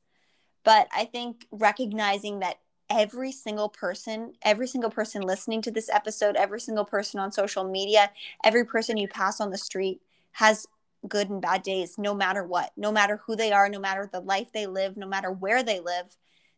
But 0.64 0.88
I 0.96 1.06
think 1.06 1.46
recognizing 1.52 2.40
that 2.40 2.60
every 2.92 3.32
single 3.32 3.70
person, 3.70 4.34
every 4.42 4.68
single 4.68 4.90
person 4.90 5.22
listening 5.22 5.62
to 5.64 5.72
this 5.72 5.90
episode, 5.90 6.36
every 6.36 6.60
single 6.60 6.86
person 6.86 7.20
on 7.20 7.32
social 7.32 7.64
media, 7.64 8.12
every 8.44 8.66
person 8.66 8.98
you 8.98 9.08
pass 9.08 9.40
on 9.40 9.50
the 9.50 9.58
street 9.58 10.02
has 10.34 10.68
good 11.08 11.30
and 11.30 11.42
bad 11.42 11.64
days 11.64 11.98
no 11.98 12.14
matter 12.14 12.44
what. 12.44 12.72
No 12.76 12.92
matter 12.92 13.22
who 13.26 13.36
they 13.36 13.52
are, 13.52 13.70
no 13.70 13.80
matter 13.80 14.10
the 14.12 14.20
life 14.20 14.52
they 14.54 14.68
live, 14.68 14.98
no 14.98 15.08
matter 15.08 15.32
where 15.32 15.64
they 15.64 15.80
live, 15.80 16.18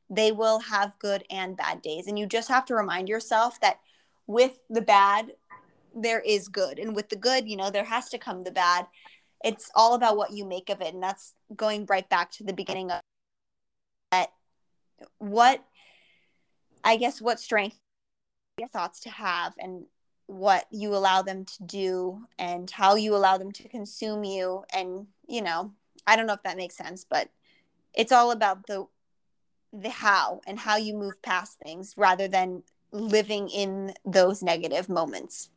they 0.09 0.31
will 0.31 0.59
have 0.59 0.99
good 0.99 1.23
and 1.29 1.55
bad 1.55 1.81
days. 1.81 2.07
And 2.07 2.17
you 2.17 2.25
just 2.25 2.49
have 2.49 2.65
to 2.65 2.75
remind 2.75 3.07
yourself 3.07 3.59
that 3.61 3.79
with 4.27 4.59
the 4.69 4.81
bad 4.81 5.33
there 5.95 6.21
is 6.21 6.47
good 6.47 6.79
and 6.79 6.95
with 6.95 7.09
the 7.09 7.15
good 7.15 7.47
you 7.47 7.55
know 7.55 7.69
there 7.69 7.83
has 7.83 8.09
to 8.09 8.17
come 8.17 8.43
the 8.43 8.51
bad 8.51 8.87
it's 9.43 9.69
all 9.75 9.93
about 9.93 10.17
what 10.17 10.31
you 10.31 10.45
make 10.45 10.69
of 10.69 10.81
it 10.81 10.93
and 10.93 11.03
that's 11.03 11.33
going 11.55 11.85
right 11.87 12.09
back 12.09 12.31
to 12.31 12.43
the 12.43 12.53
beginning 12.53 12.89
of 12.89 12.99
that 14.11 14.31
what 15.19 15.63
i 16.83 16.95
guess 16.95 17.21
what 17.21 17.39
strength 17.39 17.77
your 18.57 18.67
thoughts 18.69 18.99
to 19.01 19.09
have 19.09 19.53
and 19.59 19.85
what 20.27 20.65
you 20.71 20.95
allow 20.95 21.21
them 21.21 21.43
to 21.43 21.63
do 21.63 22.25
and 22.39 22.69
how 22.71 22.95
you 22.95 23.15
allow 23.15 23.37
them 23.37 23.51
to 23.51 23.67
consume 23.67 24.23
you 24.23 24.63
and 24.73 25.07
you 25.27 25.41
know 25.41 25.71
i 26.07 26.15
don't 26.15 26.27
know 26.27 26.33
if 26.33 26.43
that 26.43 26.57
makes 26.57 26.75
sense 26.75 27.05
but 27.09 27.29
it's 27.93 28.11
all 28.11 28.31
about 28.31 28.65
the 28.67 28.85
the 29.73 29.89
how 29.89 30.39
and 30.45 30.59
how 30.59 30.77
you 30.77 30.93
move 30.93 31.21
past 31.21 31.57
things 31.59 31.95
rather 31.97 32.27
than 32.27 32.61
living 32.91 33.49
in 33.49 33.93
those 34.05 34.43
negative 34.43 34.87
moments. 34.87 35.49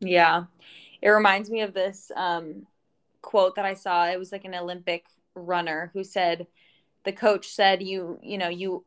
Yeah. 0.00 0.44
It 1.00 1.08
reminds 1.08 1.50
me 1.50 1.62
of 1.62 1.72
this 1.72 2.12
um, 2.14 2.66
quote 3.22 3.56
that 3.56 3.64
I 3.64 3.74
saw. 3.74 4.06
It 4.06 4.18
was 4.18 4.32
like 4.32 4.44
an 4.44 4.54
Olympic 4.54 5.06
runner 5.34 5.90
who 5.94 6.04
said, 6.04 6.46
the 7.04 7.12
coach 7.12 7.48
said, 7.48 7.82
you, 7.82 8.18
you 8.22 8.38
know, 8.38 8.48
you 8.48 8.84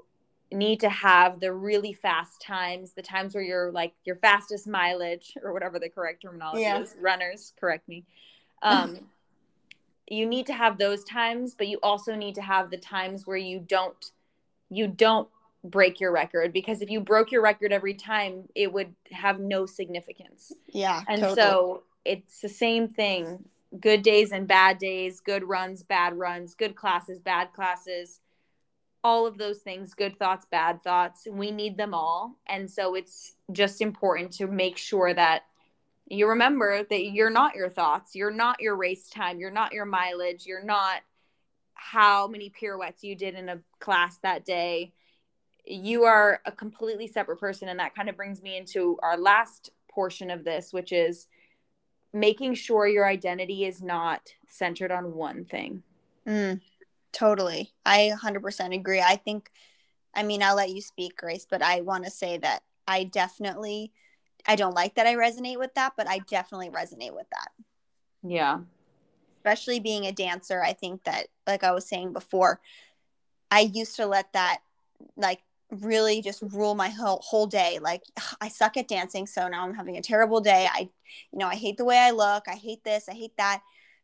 need 0.52 0.80
to 0.80 0.90
have 0.90 1.40
the 1.40 1.52
really 1.52 1.94
fast 1.94 2.42
times, 2.42 2.94
the 2.94 3.02
times 3.02 3.36
where 3.36 3.44
you're 3.44 3.72
like 3.72 3.94
your 4.06 4.16
fastest 4.16 4.68
mileage 4.68 5.34
or 5.44 5.54
whatever 5.54 5.80
the 5.80 5.90
correct 5.90 6.22
terminology 6.22 6.62
yeah. 6.62 6.80
is. 6.80 6.96
Runners, 7.00 7.54
correct 7.60 7.88
me. 7.88 8.06
Um, 8.62 9.00
you 10.10 10.26
need 10.26 10.46
to 10.48 10.54
have 10.54 10.78
those 10.78 11.04
times, 11.04 11.54
but 11.56 11.68
you 11.68 11.80
also 11.84 12.16
need 12.16 12.36
to 12.36 12.42
have 12.42 12.70
the 12.70 12.78
times 12.78 13.28
where 13.28 13.38
you 13.38 13.60
don't 13.60 14.12
you 14.70 14.88
don't 14.88 15.28
break 15.64 16.00
your 16.00 16.12
record 16.12 16.54
because 16.54 16.82
if 16.82 16.90
you 16.90 17.00
broke 17.00 17.32
your 17.32 17.42
record 17.42 17.72
every 17.72 17.94
time, 17.94 18.48
it 18.56 18.72
would 18.72 18.94
have 19.12 19.40
no 19.40 19.66
significance. 19.66 20.54
Yeah. 20.68 21.02
And 21.08 21.22
totally. 21.22 21.36
so 21.36 21.84
it's 22.06 22.42
the 22.42 22.50
same 22.50 22.88
thing 22.88 23.46
good 23.82 24.02
days 24.02 24.32
and 24.32 24.48
bad 24.48 24.78
days, 24.78 25.20
good 25.20 25.44
runs, 25.44 25.84
bad 25.84 26.18
runs, 26.18 26.56
good 26.56 26.76
classes, 26.76 27.20
bad 27.20 27.52
classes, 27.54 28.22
all 29.04 29.26
of 29.26 29.38
those 29.38 29.60
things, 29.60 29.94
good 29.94 30.18
thoughts, 30.18 30.46
bad 30.50 30.82
thoughts. 30.82 31.28
We 31.30 31.52
need 31.52 31.78
them 31.78 31.94
all. 31.94 32.36
And 32.48 32.70
so 32.70 32.96
it's 32.96 33.34
just 33.52 33.82
important 33.82 34.32
to 34.34 34.48
make 34.48 34.78
sure 34.78 35.14
that 35.14 35.44
you 36.10 36.28
remember 36.28 36.84
that 36.90 37.04
you're 37.12 37.30
not 37.30 37.56
your 37.56 37.70
thoughts, 37.70 38.16
you're 38.16 38.32
not 38.32 38.62
your 38.62 38.76
race 38.76 39.10
time, 39.10 39.40
you're 39.40 39.52
not 39.52 39.74
your 39.74 39.86
mileage, 39.86 40.46
you're 40.46 40.64
not 40.64 41.02
how 41.74 42.28
many 42.28 42.50
pirouettes 42.50 43.04
you 43.04 43.16
did 43.16 43.36
in 43.36 43.50
a 43.50 43.60
class 43.80 44.18
that 44.18 44.46
day 44.46 44.94
you 45.68 46.06
are 46.06 46.42
a 46.46 46.52
completely 46.52 47.08
separate 47.08 47.40
person 47.40 47.68
and 47.68 47.80
that 47.80 47.94
kind 47.94 48.10
of 48.10 48.16
brings 48.16 48.42
me 48.42 48.58
into 48.58 48.98
our 49.04 49.18
last 49.18 49.72
portion 49.92 50.32
of 50.32 50.44
this 50.44 50.72
which 50.72 50.92
is 50.92 51.28
making 52.14 52.54
sure 52.54 52.88
your 52.88 53.06
identity 53.06 53.66
is 53.66 53.82
not 53.82 54.34
centered 54.48 54.92
on 54.92 55.14
one 55.14 55.46
thing 55.46 55.84
mm, 56.26 56.60
totally. 57.18 57.74
I 57.86 58.12
100% 58.22 58.76
agree. 58.76 59.02
I 59.02 59.16
think 59.16 59.52
i 60.18 60.24
mean 60.24 60.44
i'll 60.44 60.56
let 60.56 60.72
you 60.72 60.82
speak 60.82 61.16
grace 61.16 61.46
but 61.50 61.62
i 61.62 61.80
want 61.82 62.04
to 62.04 62.12
say 62.12 62.38
that 62.38 62.64
i 62.88 63.04
definitely 63.04 63.94
i 64.46 64.56
don't 64.56 64.74
like 64.74 64.96
that 64.96 65.08
i 65.08 65.16
resonate 65.16 65.60
with 65.60 65.74
that 65.76 65.94
but 65.96 66.10
i 66.10 66.20
definitely 66.20 66.70
resonate 66.70 67.14
with 67.14 67.30
that. 67.30 67.50
Yeah. 68.24 68.60
Especially 69.38 69.80
being 69.80 70.06
a 70.06 70.12
dancer 70.12 70.62
i 70.62 70.74
think 70.74 71.04
that 71.06 71.28
like 71.46 71.64
i 71.64 71.72
was 71.72 71.88
saying 71.88 72.12
before 72.12 72.60
i 73.52 73.62
used 73.62 73.96
to 73.96 74.06
let 74.06 74.34
that 74.34 74.60
like 75.16 75.42
really 75.70 76.22
just 76.22 76.42
rule 76.42 76.76
my 76.76 76.88
whole, 76.88 77.22
whole 77.24 77.46
day. 77.46 77.78
Like 77.82 78.04
i 78.42 78.48
suck 78.48 78.78
at 78.78 78.88
dancing 78.88 79.28
so 79.28 79.48
now 79.48 79.64
i'm 79.64 79.76
having 79.76 79.98
a 79.98 80.02
terrible 80.02 80.42
day. 80.42 80.68
I 80.70 80.90
you 81.32 81.40
know 81.40 81.48
i 81.48 81.56
hate 81.56 81.78
the 81.78 81.86
way 81.86 81.98
i 81.98 82.12
look. 82.12 82.46
I 82.48 82.56
hate 82.56 82.84
this. 82.84 83.08
I 83.08 83.14
hate 83.14 83.38
that 83.38 83.62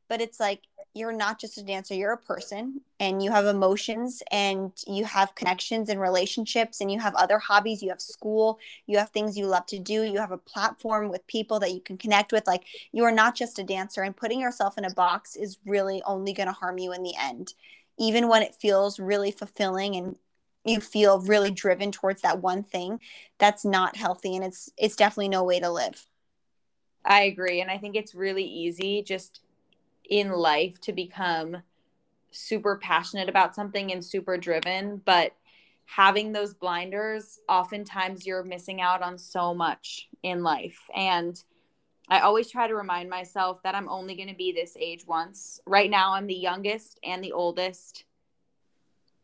but 0.10 0.22
it's 0.22 0.40
like 0.40 0.62
you're 0.96 1.12
not 1.12 1.40
just 1.40 1.58
a 1.58 1.64
dancer 1.64 1.96
you're 1.96 2.14
a 2.14 2.18
person 2.18 2.80
and 3.00 3.24
you 3.24 3.32
have 3.32 3.46
emotions 3.46 4.22
and 4.32 4.72
you 4.86 5.06
have 5.06 5.34
connections 5.36 5.90
and 5.90 6.00
relationships 6.00 6.82
and 6.82 6.92
you 6.92 7.00
have 7.00 7.16
other 7.16 7.40
hobbies. 7.40 7.82
You 7.82 7.90
have 7.90 8.02
school 8.02 8.60
you 8.86 8.98
have 8.98 9.10
things 9.10 9.38
you 9.38 9.48
love 9.48 9.66
to 9.68 9.80
do 9.80 10.04
you 10.04 10.20
have 10.20 10.32
a 10.32 10.38
platform 10.38 11.10
with 11.10 11.26
people 11.28 11.60
that 11.60 11.74
you 11.74 11.82
can 11.82 11.98
connect 11.98 12.32
with. 12.32 12.46
Like 12.48 12.66
you 12.92 13.04
are 13.04 13.12
not 13.12 13.36
just 13.36 13.60
a 13.60 13.64
dancer 13.64 14.04
and 14.04 14.16
putting 14.16 14.40
yourself 14.40 14.78
in 14.78 14.86
a 14.86 14.94
box 14.94 15.36
is 15.36 15.58
really 15.66 16.02
only 16.06 16.34
going 16.34 16.48
to 16.48 16.54
harm 16.54 16.78
you 16.78 16.94
in 16.94 17.04
the 17.04 17.16
end. 17.20 17.54
Even 17.98 18.28
when 18.28 18.42
it 18.44 18.56
feels 18.56 19.00
really 19.00 19.32
fulfilling 19.32 19.96
and 19.96 20.18
you 20.66 20.80
feel 20.80 21.20
really 21.22 21.52
driven 21.52 21.92
towards 21.92 22.22
that 22.22 22.42
one 22.42 22.64
thing 22.64 23.00
that's 23.38 23.66
not 23.66 23.98
healthy 23.98 24.36
and 24.36 24.46
it's 24.46 24.70
it's 24.78 24.96
definitely 24.96 25.30
no 25.30 25.44
way 25.44 25.60
to 25.60 25.70
live. 25.70 26.08
I 27.06 27.24
agree 27.24 27.60
and 27.60 27.70
i 27.70 27.78
think 27.78 27.98
it's 27.98 28.16
really 28.16 28.46
easy 28.46 29.04
just 29.04 29.42
in 30.14 30.32
life 30.32 30.80
to 30.80 30.94
become 30.94 31.58
super 32.30 32.78
passionate 32.78 33.30
about 33.30 33.56
something 33.56 33.92
and 33.92 34.06
super 34.06 34.38
driven 34.38 35.02
but 35.06 35.36
having 35.86 36.32
those 36.32 36.54
blinders 36.54 37.40
oftentimes 37.50 38.24
you're 38.24 38.44
missing 38.44 38.80
out 38.80 39.02
on 39.02 39.18
so 39.18 39.56
much 39.56 40.08
in 40.22 40.44
life. 40.44 40.80
And 40.96 41.42
i 42.10 42.20
always 42.20 42.52
try 42.52 42.68
to 42.68 42.76
remind 42.76 43.10
myself 43.10 43.64
that 43.64 43.76
i'm 43.76 43.88
only 43.88 44.14
going 44.16 44.28
to 44.28 44.36
be 44.36 44.52
this 44.52 44.78
age 44.80 45.08
once. 45.08 45.60
Right 45.66 45.90
now 45.90 46.14
i'm 46.14 46.28
the 46.28 46.36
youngest 46.36 47.00
and 47.04 47.24
the 47.24 47.32
oldest 47.32 48.06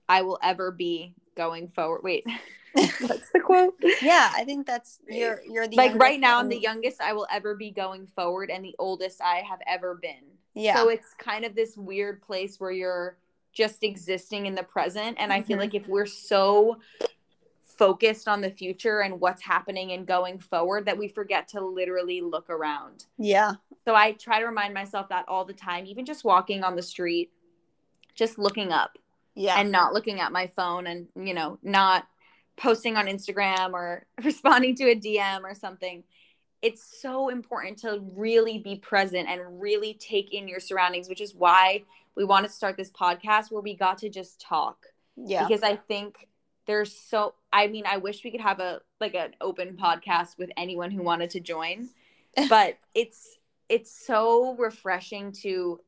i 0.07 0.23
will 0.23 0.39
ever 0.41 0.71
be 0.71 1.13
going 1.35 1.67
forward. 1.67 2.01
Wait 2.03 2.25
what's 2.73 3.31
the 3.31 3.39
quote? 3.39 3.75
Yeah 4.01 4.31
i 4.35 4.43
think 4.43 4.65
that's 4.65 4.99
you're 5.07 5.41
you're 5.47 5.67
the 5.67 5.75
like 5.75 5.95
right 5.95 6.19
now 6.19 6.39
i'm 6.39 6.49
the 6.49 6.59
youngest 6.59 6.99
i 7.01 7.13
will 7.13 7.27
ever 7.31 7.55
be 7.55 7.71
going 7.71 8.07
forward 8.07 8.49
and 8.49 8.63
the 8.63 8.75
oldest 8.79 9.21
i 9.21 9.37
have 9.37 9.59
ever 9.67 9.95
been 9.95 10.38
yeah. 10.59 10.75
So 10.75 10.89
it's 10.89 11.13
kind 11.17 11.45
of 11.45 11.55
this 11.55 11.77
weird 11.77 12.21
place 12.21 12.59
where 12.59 12.71
you're 12.71 13.17
just 13.53 13.83
existing 13.83 14.45
in 14.45 14.55
the 14.55 14.63
present. 14.63 15.17
And 15.19 15.31
mm-hmm. 15.31 15.41
I 15.41 15.41
feel 15.41 15.55
mm-hmm. 15.55 15.61
like 15.61 15.75
if 15.75 15.87
we're 15.87 16.05
so 16.05 16.79
focused 17.77 18.27
on 18.27 18.41
the 18.41 18.51
future 18.51 18.99
and 19.01 19.19
what's 19.21 19.41
happening 19.41 19.93
and 19.93 20.05
going 20.05 20.37
forward 20.37 20.85
that 20.85 20.97
we 20.97 21.07
forget 21.07 21.47
to 21.47 21.61
literally 21.61 22.21
look 22.21 22.49
around. 22.49 23.05
Yeah. 23.17 23.53
So 23.85 23.95
I 23.95 24.11
try 24.11 24.39
to 24.39 24.45
remind 24.45 24.73
myself 24.73 25.07
that 25.09 25.25
all 25.27 25.45
the 25.45 25.53
time, 25.53 25.85
even 25.85 26.05
just 26.05 26.25
walking 26.25 26.63
on 26.63 26.75
the 26.75 26.81
street, 26.81 27.31
just 28.15 28.37
looking 28.37 28.71
up. 28.71 28.97
Yeah. 29.35 29.57
And 29.57 29.71
not 29.71 29.93
looking 29.93 30.19
at 30.19 30.33
my 30.33 30.47
phone 30.47 30.87
and, 30.87 31.07
you 31.15 31.33
know, 31.33 31.57
not 31.63 32.05
posting 32.57 32.97
on 32.97 33.05
Instagram 33.05 33.71
or 33.71 34.05
responding 34.23 34.75
to 34.75 34.91
a 34.91 34.95
DM 34.95 35.43
or 35.43 35.55
something 35.55 36.03
it's 36.61 37.01
so 37.01 37.29
important 37.29 37.77
to 37.79 38.01
really 38.15 38.57
be 38.57 38.75
present 38.75 39.27
and 39.29 39.61
really 39.61 39.93
take 39.93 40.33
in 40.33 40.47
your 40.47 40.59
surroundings, 40.59 41.07
which 41.07 41.21
is 41.21 41.33
why 41.33 41.83
we 42.15 42.25
wanted 42.25 42.49
to 42.49 42.53
start 42.53 42.75
this 42.75 42.91
podcast 42.91 43.51
where 43.51 43.61
we 43.61 43.75
got 43.75 43.97
to 43.99 44.09
just 44.09 44.41
talk. 44.41 44.87
Yeah. 45.15 45.47
Because 45.47 45.63
I 45.63 45.75
think 45.75 46.27
there's 46.65 46.93
so 46.93 47.35
I 47.51 47.67
mean, 47.67 47.85
I 47.87 47.97
wish 47.97 48.23
we 48.23 48.31
could 48.31 48.41
have 48.41 48.59
a 48.59 48.81
like 48.99 49.15
an 49.15 49.35
open 49.41 49.77
podcast 49.77 50.37
with 50.37 50.51
anyone 50.57 50.91
who 50.91 51.01
wanted 51.01 51.29
to 51.31 51.39
join. 51.39 51.89
but 52.49 52.77
it's 52.93 53.37
it's 53.69 53.91
so 53.91 54.55
refreshing 54.55 55.31
to 55.31 55.79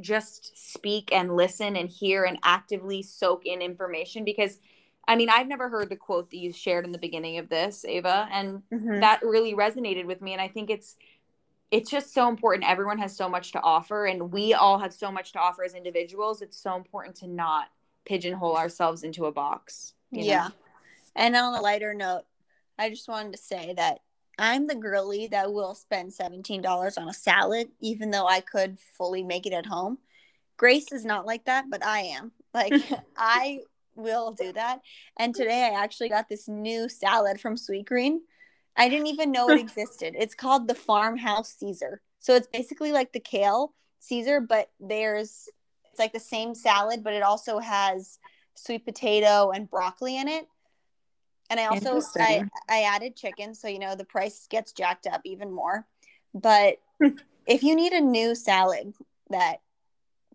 just 0.00 0.72
speak 0.72 1.10
and 1.12 1.36
listen 1.36 1.76
and 1.76 1.88
hear 1.88 2.24
and 2.24 2.38
actively 2.42 3.02
soak 3.02 3.44
in 3.44 3.60
information 3.60 4.24
because 4.24 4.58
I 5.06 5.16
mean, 5.16 5.28
I've 5.28 5.48
never 5.48 5.68
heard 5.68 5.88
the 5.88 5.96
quote 5.96 6.30
that 6.30 6.36
you 6.36 6.52
shared 6.52 6.84
in 6.84 6.92
the 6.92 6.98
beginning 6.98 7.38
of 7.38 7.48
this, 7.48 7.84
Ava, 7.84 8.28
and 8.30 8.62
mm-hmm. 8.72 9.00
that 9.00 9.22
really 9.22 9.54
resonated 9.54 10.06
with 10.06 10.22
me. 10.22 10.32
And 10.32 10.40
I 10.40 10.48
think 10.48 10.70
it's 10.70 10.96
it's 11.70 11.90
just 11.90 12.12
so 12.12 12.28
important. 12.28 12.70
Everyone 12.70 12.98
has 12.98 13.16
so 13.16 13.28
much 13.28 13.52
to 13.52 13.60
offer, 13.60 14.06
and 14.06 14.30
we 14.30 14.54
all 14.54 14.78
have 14.78 14.92
so 14.92 15.10
much 15.10 15.32
to 15.32 15.40
offer 15.40 15.64
as 15.64 15.74
individuals. 15.74 16.42
It's 16.42 16.58
so 16.58 16.76
important 16.76 17.16
to 17.16 17.26
not 17.26 17.68
pigeonhole 18.04 18.56
ourselves 18.56 19.02
into 19.02 19.26
a 19.26 19.32
box. 19.32 19.94
Yeah. 20.10 20.48
Know? 20.48 20.54
And 21.16 21.36
on 21.36 21.54
a 21.54 21.60
lighter 21.60 21.94
note, 21.94 22.22
I 22.78 22.90
just 22.90 23.08
wanted 23.08 23.32
to 23.32 23.38
say 23.38 23.74
that 23.76 24.00
I'm 24.38 24.66
the 24.66 24.74
girly 24.74 25.28
that 25.28 25.52
will 25.52 25.74
spend 25.74 26.12
$17 26.12 26.98
on 26.98 27.08
a 27.08 27.14
salad, 27.14 27.68
even 27.80 28.10
though 28.10 28.26
I 28.26 28.40
could 28.40 28.78
fully 28.96 29.22
make 29.22 29.46
it 29.46 29.52
at 29.52 29.66
home. 29.66 29.98
Grace 30.56 30.92
is 30.92 31.04
not 31.04 31.26
like 31.26 31.46
that, 31.46 31.66
but 31.70 31.84
I 31.84 32.00
am. 32.00 32.32
Like, 32.54 32.74
I 33.16 33.60
will 33.94 34.32
do 34.32 34.52
that. 34.52 34.80
And 35.18 35.34
today 35.34 35.70
I 35.72 35.82
actually 35.82 36.08
got 36.08 36.28
this 36.28 36.48
new 36.48 36.88
salad 36.88 37.40
from 37.40 37.56
Sweetgreen. 37.56 38.18
I 38.76 38.88
didn't 38.88 39.08
even 39.08 39.32
know 39.32 39.50
it 39.50 39.58
existed. 39.60 40.14
It's 40.18 40.34
called 40.34 40.68
the 40.68 40.74
Farmhouse 40.74 41.54
Caesar. 41.54 42.00
So 42.20 42.34
it's 42.34 42.46
basically 42.46 42.92
like 42.92 43.12
the 43.12 43.20
kale 43.20 43.74
Caesar, 44.00 44.40
but 44.40 44.70
there's 44.80 45.48
it's 45.90 45.98
like 45.98 46.12
the 46.12 46.20
same 46.20 46.54
salad, 46.54 47.04
but 47.04 47.12
it 47.12 47.22
also 47.22 47.58
has 47.58 48.18
sweet 48.54 48.84
potato 48.84 49.50
and 49.50 49.68
broccoli 49.68 50.16
in 50.16 50.28
it. 50.28 50.46
And 51.50 51.60
I 51.60 51.66
also 51.66 52.00
I, 52.18 52.44
I 52.70 52.82
added 52.84 53.14
chicken, 53.14 53.54
so 53.54 53.68
you 53.68 53.78
know 53.78 53.94
the 53.94 54.06
price 54.06 54.46
gets 54.48 54.72
jacked 54.72 55.06
up 55.06 55.20
even 55.24 55.52
more. 55.52 55.86
But 56.34 56.78
if 57.46 57.62
you 57.62 57.76
need 57.76 57.92
a 57.92 58.00
new 58.00 58.34
salad 58.34 58.94
that 59.28 59.60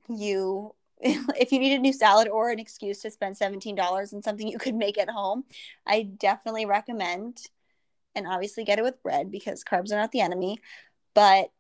you 0.08 0.76
if 1.02 1.52
you 1.52 1.60
need 1.60 1.76
a 1.76 1.80
new 1.80 1.94
salad 1.94 2.28
or 2.28 2.50
an 2.50 2.60
excuse 2.60 3.02
to 3.02 3.12
spend 3.12 3.38
$17 3.38 4.14
on 4.14 4.22
something 4.22 4.48
you 4.48 4.58
could 4.58 4.76
make 4.76 4.98
at 4.98 5.10
home, 5.10 5.44
I 5.86 6.04
definitely 6.04 6.66
recommend. 6.66 7.42
And 8.16 8.26
obviously, 8.26 8.64
get 8.64 8.80
it 8.80 8.84
with 8.84 9.04
bread 9.04 9.30
because 9.30 9.64
carbs 9.64 9.92
are 9.92 9.98
not 9.98 10.12
the 10.12 10.22
enemy. 10.22 10.60
But 11.14 11.52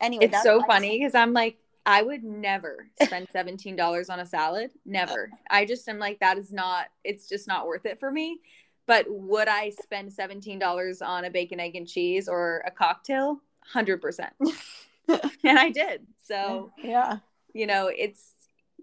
anyway, 0.00 0.26
it's 0.26 0.42
so 0.42 0.62
funny 0.66 0.98
because 0.98 1.14
I'm 1.14 1.32
like, 1.32 1.58
I 1.86 2.02
would 2.02 2.24
never 2.24 2.88
spend 3.00 3.28
$17 3.34 4.10
on 4.10 4.18
a 4.18 4.26
salad. 4.26 4.72
Never. 4.84 5.30
I 5.48 5.64
just 5.64 5.88
am 5.88 6.00
like, 6.00 6.18
that 6.18 6.36
is 6.36 6.52
not, 6.52 6.86
it's 7.04 7.28
just 7.28 7.46
not 7.46 7.68
worth 7.68 7.86
it 7.86 8.00
for 8.00 8.10
me. 8.10 8.40
But 8.86 9.06
would 9.08 9.46
I 9.46 9.70
spend 9.70 10.10
$17 10.10 11.02
on 11.02 11.24
a 11.24 11.30
bacon, 11.30 11.60
egg, 11.60 11.76
and 11.76 11.86
cheese 11.86 12.28
or 12.28 12.64
a 12.66 12.70
cocktail? 12.72 13.40
100%. 13.72 14.28
and 15.08 15.58
I 15.58 15.70
did. 15.70 16.06
So, 16.24 16.72
yeah. 16.82 17.18
You 17.52 17.66
know, 17.66 17.90
it's 17.96 18.34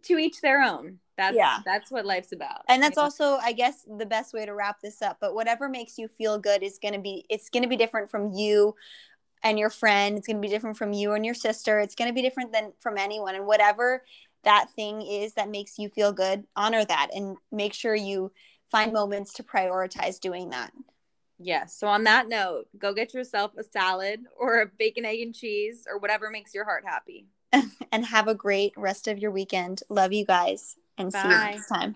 to 0.04 0.18
each 0.18 0.42
their 0.42 0.62
own. 0.62 1.00
That's 1.18 1.36
yeah. 1.36 1.60
that's 1.66 1.92
what 1.92 2.06
life's 2.06 2.32
about. 2.32 2.62
And 2.68 2.82
that's 2.82 2.98
also, 2.98 3.38
I 3.42 3.52
guess, 3.52 3.86
the 3.98 4.06
best 4.06 4.34
way 4.34 4.46
to 4.46 4.54
wrap 4.54 4.82
this 4.82 5.02
up. 5.02 5.18
But 5.22 5.36
whatever 5.36 5.70
makes 5.70 5.98
you 5.98 6.08
feel 6.08 6.40
good 6.40 6.64
is 6.64 6.80
gonna 6.82 7.00
be 7.00 7.26
it's 7.30 7.50
gonna 7.50 7.68
be 7.68 7.78
different 7.78 8.10
from 8.10 8.32
you 8.32 8.76
and 9.44 9.60
your 9.60 9.70
friend. 9.70 10.18
It's 10.18 10.28
gonna 10.28 10.40
be 10.40 10.48
different 10.48 10.78
from 10.78 10.94
you 10.94 11.14
and 11.14 11.26
your 11.26 11.36
sister. 11.36 11.80
It's 11.80 11.96
gonna 11.96 12.14
be 12.14 12.22
different 12.24 12.52
than 12.52 12.74
from 12.80 12.98
anyone. 12.98 13.36
And 13.36 13.46
whatever 13.46 14.04
that 14.44 14.70
thing 14.76 15.02
is 15.02 15.34
that 15.34 15.50
makes 15.50 15.78
you 15.78 15.90
feel 15.90 16.12
good, 16.12 16.46
honor 16.56 16.84
that 16.84 17.10
and 17.14 17.38
make 17.52 17.74
sure 17.74 17.96
you 17.96 18.32
find 18.72 18.92
moments 18.92 19.34
to 19.34 19.44
prioritize 19.44 20.20
doing 20.20 20.50
that. 20.50 20.72
Yes. 21.40 21.76
So 21.78 21.88
on 21.88 22.06
that 22.06 22.28
note, 22.28 22.68
go 22.78 22.94
get 22.94 23.14
yourself 23.14 23.52
a 23.58 23.64
salad 23.64 24.22
or 24.38 24.62
a 24.62 24.66
bacon, 24.66 25.06
egg, 25.06 25.22
and 25.22 25.36
cheese 25.36 25.86
or 25.90 25.98
whatever 26.00 26.30
makes 26.30 26.54
your 26.54 26.66
heart 26.66 26.84
happy. 26.86 27.28
and 27.92 28.06
have 28.06 28.28
a 28.28 28.36
great 28.36 28.74
rest 28.78 29.08
of 29.08 29.18
your 29.18 29.32
weekend. 29.32 29.84
Love 29.90 30.14
you 30.14 30.26
guys 30.26 30.76
and 30.98 31.12
Bye. 31.12 31.22
see 31.22 31.28
you 31.28 31.38
next 31.38 31.68
time. 31.68 31.96